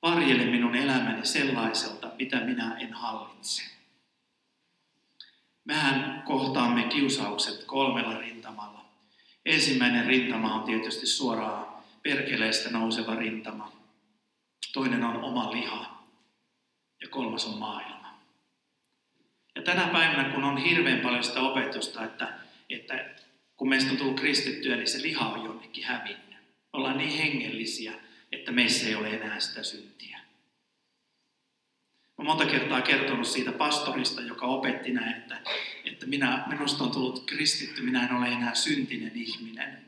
Varjele 0.01 0.45
minun 0.45 0.75
elämäni 0.75 1.25
sellaiselta, 1.25 2.11
mitä 2.19 2.39
minä 2.39 2.77
en 2.77 2.93
hallitse. 2.93 3.63
Mehän 5.65 6.23
kohtaamme 6.25 6.83
kiusaukset 6.83 7.63
kolmella 7.63 8.17
rintamalla. 8.17 8.85
Ensimmäinen 9.45 10.05
rintama 10.05 10.55
on 10.55 10.63
tietysti 10.63 11.05
suoraan 11.05 11.66
perkeleestä 12.09 12.69
nouseva 12.69 13.15
rintama 13.15 13.77
toinen 14.73 15.03
on 15.03 15.23
oma 15.23 15.51
liha 15.51 16.07
ja 17.01 17.07
kolmas 17.07 17.45
on 17.45 17.59
maailma. 17.59 18.19
Ja 19.55 19.61
tänä 19.61 19.87
päivänä, 19.87 20.29
kun 20.29 20.43
on 20.43 20.57
hirveän 20.57 20.99
paljon 20.99 21.23
sitä 21.23 21.41
opetusta, 21.41 22.03
että, 22.03 22.33
että 22.69 23.05
kun 23.55 23.69
meistä 23.69 23.91
on 23.91 23.97
tullut 23.97 24.19
kristittyä, 24.19 24.75
niin 24.75 24.87
se 24.87 25.01
liha 25.01 25.27
on 25.27 25.45
jonnekin 25.45 25.83
hävinnyt. 25.83 26.37
Ollaan 26.73 26.97
niin 26.97 27.17
hengellisiä, 27.17 27.93
että 28.31 28.51
meissä 28.51 28.87
ei 28.87 28.95
ole 28.95 29.09
enää 29.09 29.39
sitä 29.39 29.63
syntiä. 29.63 30.19
Mä 32.17 32.23
monta 32.23 32.45
kertaa 32.45 32.81
kertonut 32.81 33.27
siitä 33.27 33.51
pastorista, 33.51 34.21
joka 34.21 34.45
opetti 34.45 34.91
näin, 34.91 35.17
että, 35.17 35.41
että 35.85 36.05
minä, 36.05 36.43
minusta 36.47 36.83
on 36.83 36.91
tullut 36.91 37.25
kristitty, 37.25 37.81
minä 37.81 38.05
en 38.05 38.15
ole 38.15 38.27
enää 38.27 38.55
syntinen 38.55 39.11
ihminen. 39.15 39.86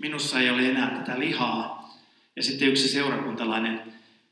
Minussa 0.00 0.40
ei 0.40 0.50
ole 0.50 0.68
enää 0.68 0.90
tätä 0.90 1.20
lihaa, 1.20 1.98
ja 2.36 2.42
sitten 2.42 2.68
yksi 2.68 2.88
seurakuntalainen, 2.88 3.82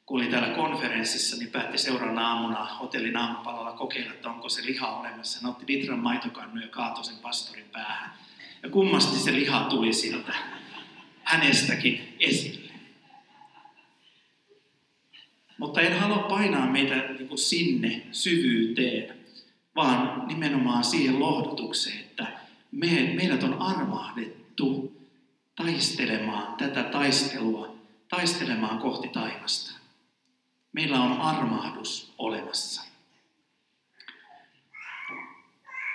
kun 0.07 0.21
oli 0.21 0.31
täällä 0.31 0.55
konferenssissa, 0.55 1.37
niin 1.37 1.51
päätti 1.51 1.79
seuraavana 1.79 2.29
aamuna 2.29 2.65
hotellin 2.65 3.17
aamupalalla 3.17 3.73
kokeilla, 3.73 4.13
että 4.13 4.31
onko 4.31 4.49
se 4.49 4.67
liha 4.67 4.97
olemassa. 5.01 5.39
Hän 5.43 5.51
otti 5.51 5.65
litran 5.67 5.99
maitokannu 5.99 6.61
ja 6.61 6.69
kaatoi 6.69 7.05
sen 7.05 7.17
pastorin 7.23 7.71
päähän. 7.73 8.11
Ja 8.63 8.71
kummasti 8.71 9.19
se 9.19 9.33
liha 9.33 9.61
tuli 9.61 9.93
sieltä 9.93 10.35
hänestäkin 11.23 12.17
esille. 12.21 12.73
Mutta 15.59 15.81
en 15.81 16.01
halua 16.01 16.23
painaa 16.23 16.67
meitä 16.67 16.95
niin 16.95 17.29
kuin 17.29 17.39
sinne 17.39 18.07
syvyyteen, 18.13 19.17
vaan 19.77 20.29
nimenomaan 20.29 20.85
siihen 20.85 21.21
lohdutukseen, 21.21 21.99
että 21.99 22.27
me, 22.73 23.13
meidät 23.17 23.43
on 23.43 23.63
armahdettu 23.63 24.98
taistelemaan 25.59 26.57
tätä 26.57 26.83
taistelua 26.83 27.77
taistelemaan 28.09 28.79
kohti 28.79 29.09
taivasta. 29.09 29.73
Meillä 30.73 31.01
on 31.01 31.21
armahdus 31.21 32.15
olemassa. 32.19 32.83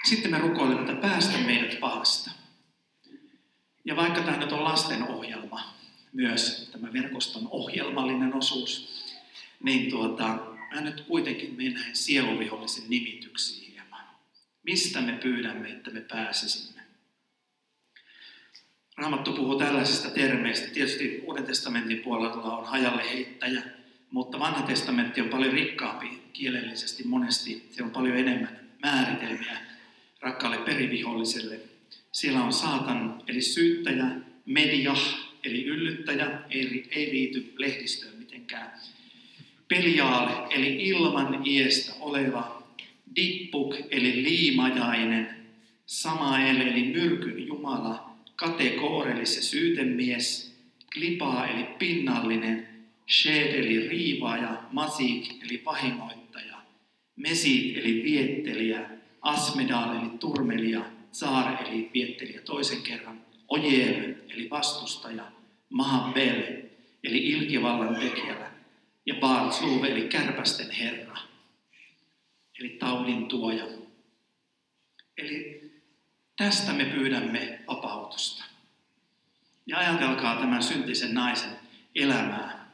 Sitten 0.04 0.32
me 0.32 0.38
rukoilemme, 0.38 0.92
että 0.92 1.08
päästä 1.08 1.38
meidät 1.38 1.80
pahasta. 1.80 2.32
Ja 3.86 3.96
vaikka 3.96 4.22
tämä 4.22 4.38
nyt 4.38 4.52
on 4.52 4.64
lasten 4.64 5.04
ohjelma, 5.04 5.74
myös 6.14 6.70
tämä 6.72 6.94
verkoston 6.94 7.48
ohjelmallinen 7.52 8.34
osuus, 8.34 9.04
niin 9.64 9.92
tuota, 9.92 10.28
mä 10.74 10.82
nyt 10.82 11.02
kuitenkin 11.02 11.56
mennään 11.58 11.96
sieluvihollisen 11.96 12.90
nimityksiin 12.90 13.72
hieman. 13.72 14.04
Mistä 14.64 15.02
me 15.02 15.12
pyydämme, 15.12 15.70
että 15.70 15.92
me 15.92 16.02
pääsisimme? 16.02 16.73
Raamattu 18.98 19.34
puhuu 19.34 19.60
tällaisista 19.60 20.10
termeistä. 20.10 20.68
Tietysti 20.68 21.24
Uuden 21.24 21.44
testamentin 21.44 22.00
puolella 22.00 22.58
on 22.58 22.66
hajalle 22.66 23.04
heittäjä, 23.14 23.62
mutta 24.12 24.40
vanha 24.40 24.62
testamentti 24.62 25.22
on 25.22 25.30
paljon 25.30 25.54
rikkaampi 25.54 26.22
kielellisesti 26.34 27.04
monesti. 27.04 27.68
Se 27.72 27.84
on 27.84 27.92
paljon 27.92 28.18
enemmän 28.18 28.60
määritelmiä 28.82 29.58
rakkaalle 30.22 30.58
periviholliselle. 30.58 31.60
Siellä 32.12 32.44
on 32.44 32.54
saatan, 32.54 33.22
eli 33.28 33.42
syyttäjä, 33.42 34.06
media, 34.46 34.94
eli 35.44 35.66
yllyttäjä, 35.66 36.42
ei, 36.50 36.88
ei 36.92 37.12
liity 37.12 37.54
lehdistöön 37.58 38.16
mitenkään. 38.18 38.72
Peliaal, 39.68 40.48
eli 40.50 40.88
ilman 40.88 41.48
iestä 41.48 41.94
oleva. 42.00 42.64
Dippuk, 43.16 43.76
eli 43.92 44.24
liimajainen. 44.24 45.36
Samael, 45.86 46.62
eli 46.62 46.84
myrkyn 46.84 47.48
jumala 47.48 48.03
kategorellis 48.36 49.36
ja 49.36 49.42
syytemies, 49.42 50.56
klipaa 50.94 51.48
eli 51.48 51.64
pinnallinen, 51.64 52.68
shed 53.08 53.54
eli 53.60 53.88
riivaaja, 53.88 54.64
masik 54.72 55.44
eli 55.44 55.62
vahingoittaja, 55.66 56.58
mesit 57.16 57.78
eli 57.78 58.04
viettelijä, 58.04 58.90
asmedal 59.22 59.96
eli 59.96 60.18
turmelija, 60.20 60.86
Zaar 61.14 61.68
eli 61.68 61.90
viettelijä 61.94 62.42
toisen 62.42 62.82
kerran, 62.82 63.22
Ojev 63.48 64.16
eli 64.30 64.50
vastustaja, 64.50 65.32
Mahabel 65.70 66.64
eli 67.04 67.18
ilkivallan 67.18 67.96
tekijä 67.96 68.52
ja 69.06 69.16
Baal 69.16 69.52
eli 69.90 70.08
kärpästen 70.08 70.72
herra, 70.72 71.18
eli 72.60 72.70
taudin 72.70 73.26
tuoja. 73.26 73.66
Eli 75.18 75.73
tästä 76.38 76.74
me 76.74 76.86
pyydämme 76.86 77.60
vapautusta. 77.68 78.44
Ja 79.66 79.78
ajatelkaa 79.78 80.36
tämän 80.36 80.64
syntisen 80.64 81.14
naisen 81.14 81.60
elämää. 81.96 82.72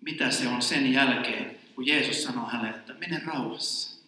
Mitä 0.00 0.30
se 0.30 0.48
on 0.48 0.62
sen 0.62 0.92
jälkeen, 0.92 1.58
kun 1.74 1.86
Jeesus 1.86 2.22
sanoo 2.22 2.46
hänelle, 2.46 2.78
että 2.78 2.94
mene 2.94 3.22
rauhassa. 3.26 3.98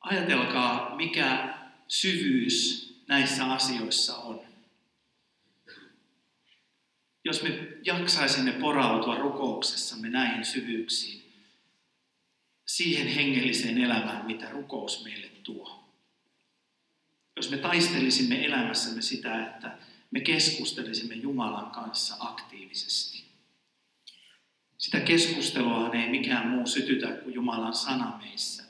Ajatelkaa, 0.00 0.96
mikä 0.96 1.54
syvyys 1.88 2.86
näissä 3.08 3.44
asioissa 3.44 4.16
on. 4.16 4.40
Jos 7.24 7.42
me 7.42 7.68
jaksaisimme 7.82 8.52
porautua 8.52 9.18
rukouksessamme 9.18 10.08
näihin 10.08 10.44
syvyyksiin, 10.44 11.25
siihen 12.66 13.06
hengelliseen 13.06 13.78
elämään, 13.78 14.26
mitä 14.26 14.50
rukous 14.50 15.04
meille 15.04 15.26
tuo. 15.26 15.92
Jos 17.36 17.50
me 17.50 17.56
taistelisimme 17.56 18.44
elämässämme 18.44 19.02
sitä, 19.02 19.46
että 19.46 19.78
me 20.10 20.20
keskustelisimme 20.20 21.14
Jumalan 21.14 21.70
kanssa 21.70 22.16
aktiivisesti. 22.20 23.24
Sitä 24.78 25.00
keskustelua 25.00 25.90
ei 25.94 26.08
mikään 26.08 26.48
muu 26.48 26.66
sytytä 26.66 27.08
kuin 27.08 27.34
Jumalan 27.34 27.74
sana 27.74 28.18
meissä. 28.18 28.62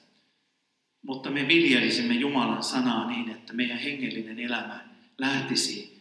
Mutta 1.02 1.30
me 1.30 1.48
viljelisimme 1.48 2.14
Jumalan 2.14 2.62
sanaa 2.62 3.10
niin, 3.10 3.30
että 3.30 3.52
meidän 3.52 3.78
hengellinen 3.78 4.38
elämä 4.38 4.88
lähtisi 5.18 5.96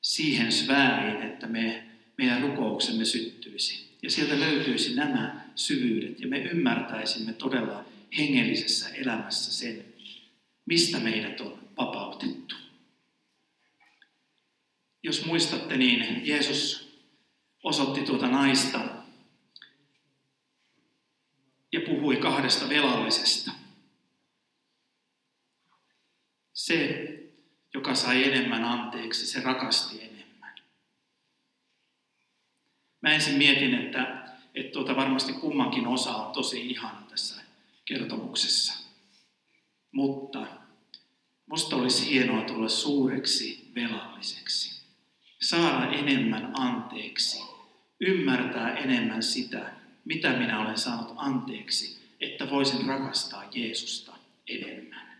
siihen 0.00 0.52
sfääriin, 0.52 1.22
että 1.22 1.46
me, 1.46 1.86
meidän 2.18 2.42
rukouksemme 2.42 3.04
syttyisi. 3.04 3.87
Ja 4.02 4.10
sieltä 4.10 4.40
löytyisi 4.40 4.94
nämä 4.94 5.44
syvyydet 5.54 6.20
ja 6.20 6.28
me 6.28 6.38
ymmärtäisimme 6.38 7.32
todella 7.32 7.84
hengellisessä 8.18 8.88
elämässä 8.88 9.52
sen, 9.52 9.84
mistä 10.66 10.98
meidät 10.98 11.40
on 11.40 11.68
vapautettu. 11.76 12.54
Jos 15.02 15.24
muistatte, 15.24 15.76
niin 15.76 16.26
Jeesus 16.26 16.88
osoitti 17.62 18.00
tuota 18.00 18.28
naista 18.28 18.80
ja 21.72 21.80
puhui 21.80 22.16
kahdesta 22.16 22.68
velallisesta. 22.68 23.50
Se, 26.52 27.08
joka 27.74 27.94
sai 27.94 28.24
enemmän 28.24 28.64
anteeksi, 28.64 29.26
se 29.26 29.40
rakasti 29.40 30.00
enemmän. 30.00 30.17
Mä 33.00 33.14
ensin 33.14 33.38
mietin, 33.38 33.74
että, 33.74 34.28
että 34.54 34.72
tuota 34.72 34.96
varmasti 34.96 35.32
kummankin 35.32 35.86
osa 35.86 36.10
on 36.10 36.32
tosi 36.32 36.70
ihana 36.70 37.02
tässä 37.10 37.42
kertomuksessa. 37.84 38.72
Mutta 39.92 40.46
musta 41.46 41.76
olisi 41.76 42.10
hienoa 42.10 42.42
tulla 42.42 42.68
suureksi 42.68 43.70
velalliseksi. 43.74 44.82
Saada 45.42 45.92
enemmän 45.92 46.52
anteeksi. 46.60 47.42
Ymmärtää 48.00 48.76
enemmän 48.76 49.22
sitä, 49.22 49.72
mitä 50.04 50.32
minä 50.32 50.60
olen 50.60 50.78
saanut 50.78 51.14
anteeksi, 51.16 51.98
että 52.20 52.50
voisin 52.50 52.86
rakastaa 52.86 53.44
Jeesusta 53.54 54.12
enemmän. 54.48 55.18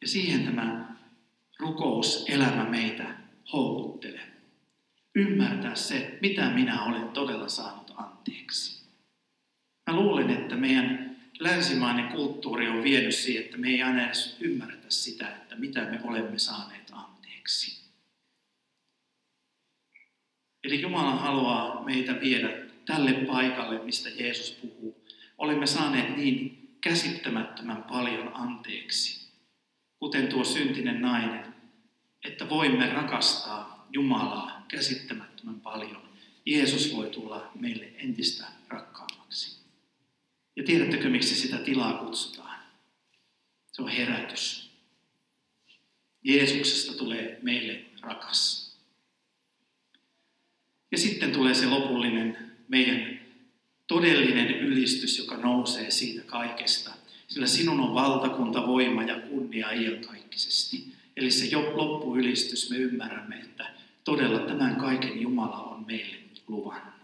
Ja 0.00 0.08
siihen 0.08 0.44
tämä 0.44 0.96
rukouselämä 1.58 2.64
meitä 2.64 3.16
houkuttelee. 3.52 4.29
Ymmärtää 5.14 5.74
se, 5.74 6.18
mitä 6.22 6.50
minä 6.50 6.84
olen 6.84 7.08
todella 7.08 7.48
saanut 7.48 7.94
anteeksi. 7.96 8.80
Mä 9.90 9.96
luulen, 9.96 10.30
että 10.30 10.56
meidän 10.56 11.16
länsimainen 11.40 12.08
kulttuuri 12.08 12.68
on 12.68 12.82
vienyt 12.82 13.14
siihen, 13.14 13.44
että 13.44 13.56
me 13.56 13.68
ei 13.68 13.82
aina 13.82 14.06
edes 14.06 14.36
ymmärretä 14.40 14.86
sitä, 14.90 15.28
että 15.28 15.56
mitä 15.56 15.80
me 15.80 16.00
olemme 16.04 16.38
saaneet 16.38 16.90
anteeksi. 16.92 17.80
Eli 20.64 20.80
Jumala 20.80 21.10
haluaa 21.10 21.84
meitä 21.84 22.20
viedä 22.20 22.48
tälle 22.86 23.12
paikalle, 23.12 23.78
mistä 23.84 24.08
Jeesus 24.08 24.50
puhuu. 24.52 25.04
Olemme 25.38 25.66
saaneet 25.66 26.16
niin 26.16 26.68
käsittämättömän 26.80 27.82
paljon 27.82 28.30
anteeksi, 28.34 29.28
kuten 29.98 30.28
tuo 30.28 30.44
syntinen 30.44 31.00
nainen, 31.00 31.54
että 32.24 32.48
voimme 32.48 32.92
rakastaa 32.92 33.88
Jumalaa 33.92 34.59
käsittämättömän 34.70 35.60
paljon. 35.60 36.10
Jeesus 36.46 36.94
voi 36.94 37.10
tulla 37.10 37.50
meille 37.54 37.92
entistä 37.96 38.44
rakkaammaksi. 38.68 39.58
Ja 40.56 40.64
tiedättekö, 40.64 41.08
miksi 41.08 41.34
sitä 41.34 41.58
tilaa 41.58 41.92
kutsutaan? 41.92 42.60
Se 43.72 43.82
on 43.82 43.88
herätys. 43.88 44.70
Jeesuksesta 46.24 46.92
tulee 46.92 47.38
meille 47.42 47.84
rakas. 48.00 48.70
Ja 50.92 50.98
sitten 50.98 51.32
tulee 51.32 51.54
se 51.54 51.66
lopullinen 51.66 52.52
meidän 52.68 53.20
todellinen 53.86 54.60
ylistys, 54.60 55.18
joka 55.18 55.36
nousee 55.36 55.90
siitä 55.90 56.22
kaikesta. 56.22 56.90
Sillä 57.28 57.46
sinun 57.46 57.80
on 57.80 57.94
valtakunta, 57.94 58.66
voima 58.66 59.02
ja 59.02 59.20
kunnia 59.20 59.70
iankaikkisesti. 59.70 60.92
Eli 61.16 61.30
se 61.30 61.44
jo 61.44 61.76
loppuylistys, 61.76 62.70
me 62.70 62.76
ymmärrämme, 62.76 63.36
että 63.36 63.69
todella 64.04 64.38
tämän 64.38 64.76
kaiken 64.76 65.20
Jumala 65.20 65.56
on 65.56 65.84
meille 65.86 66.16
luvannut. 66.48 66.99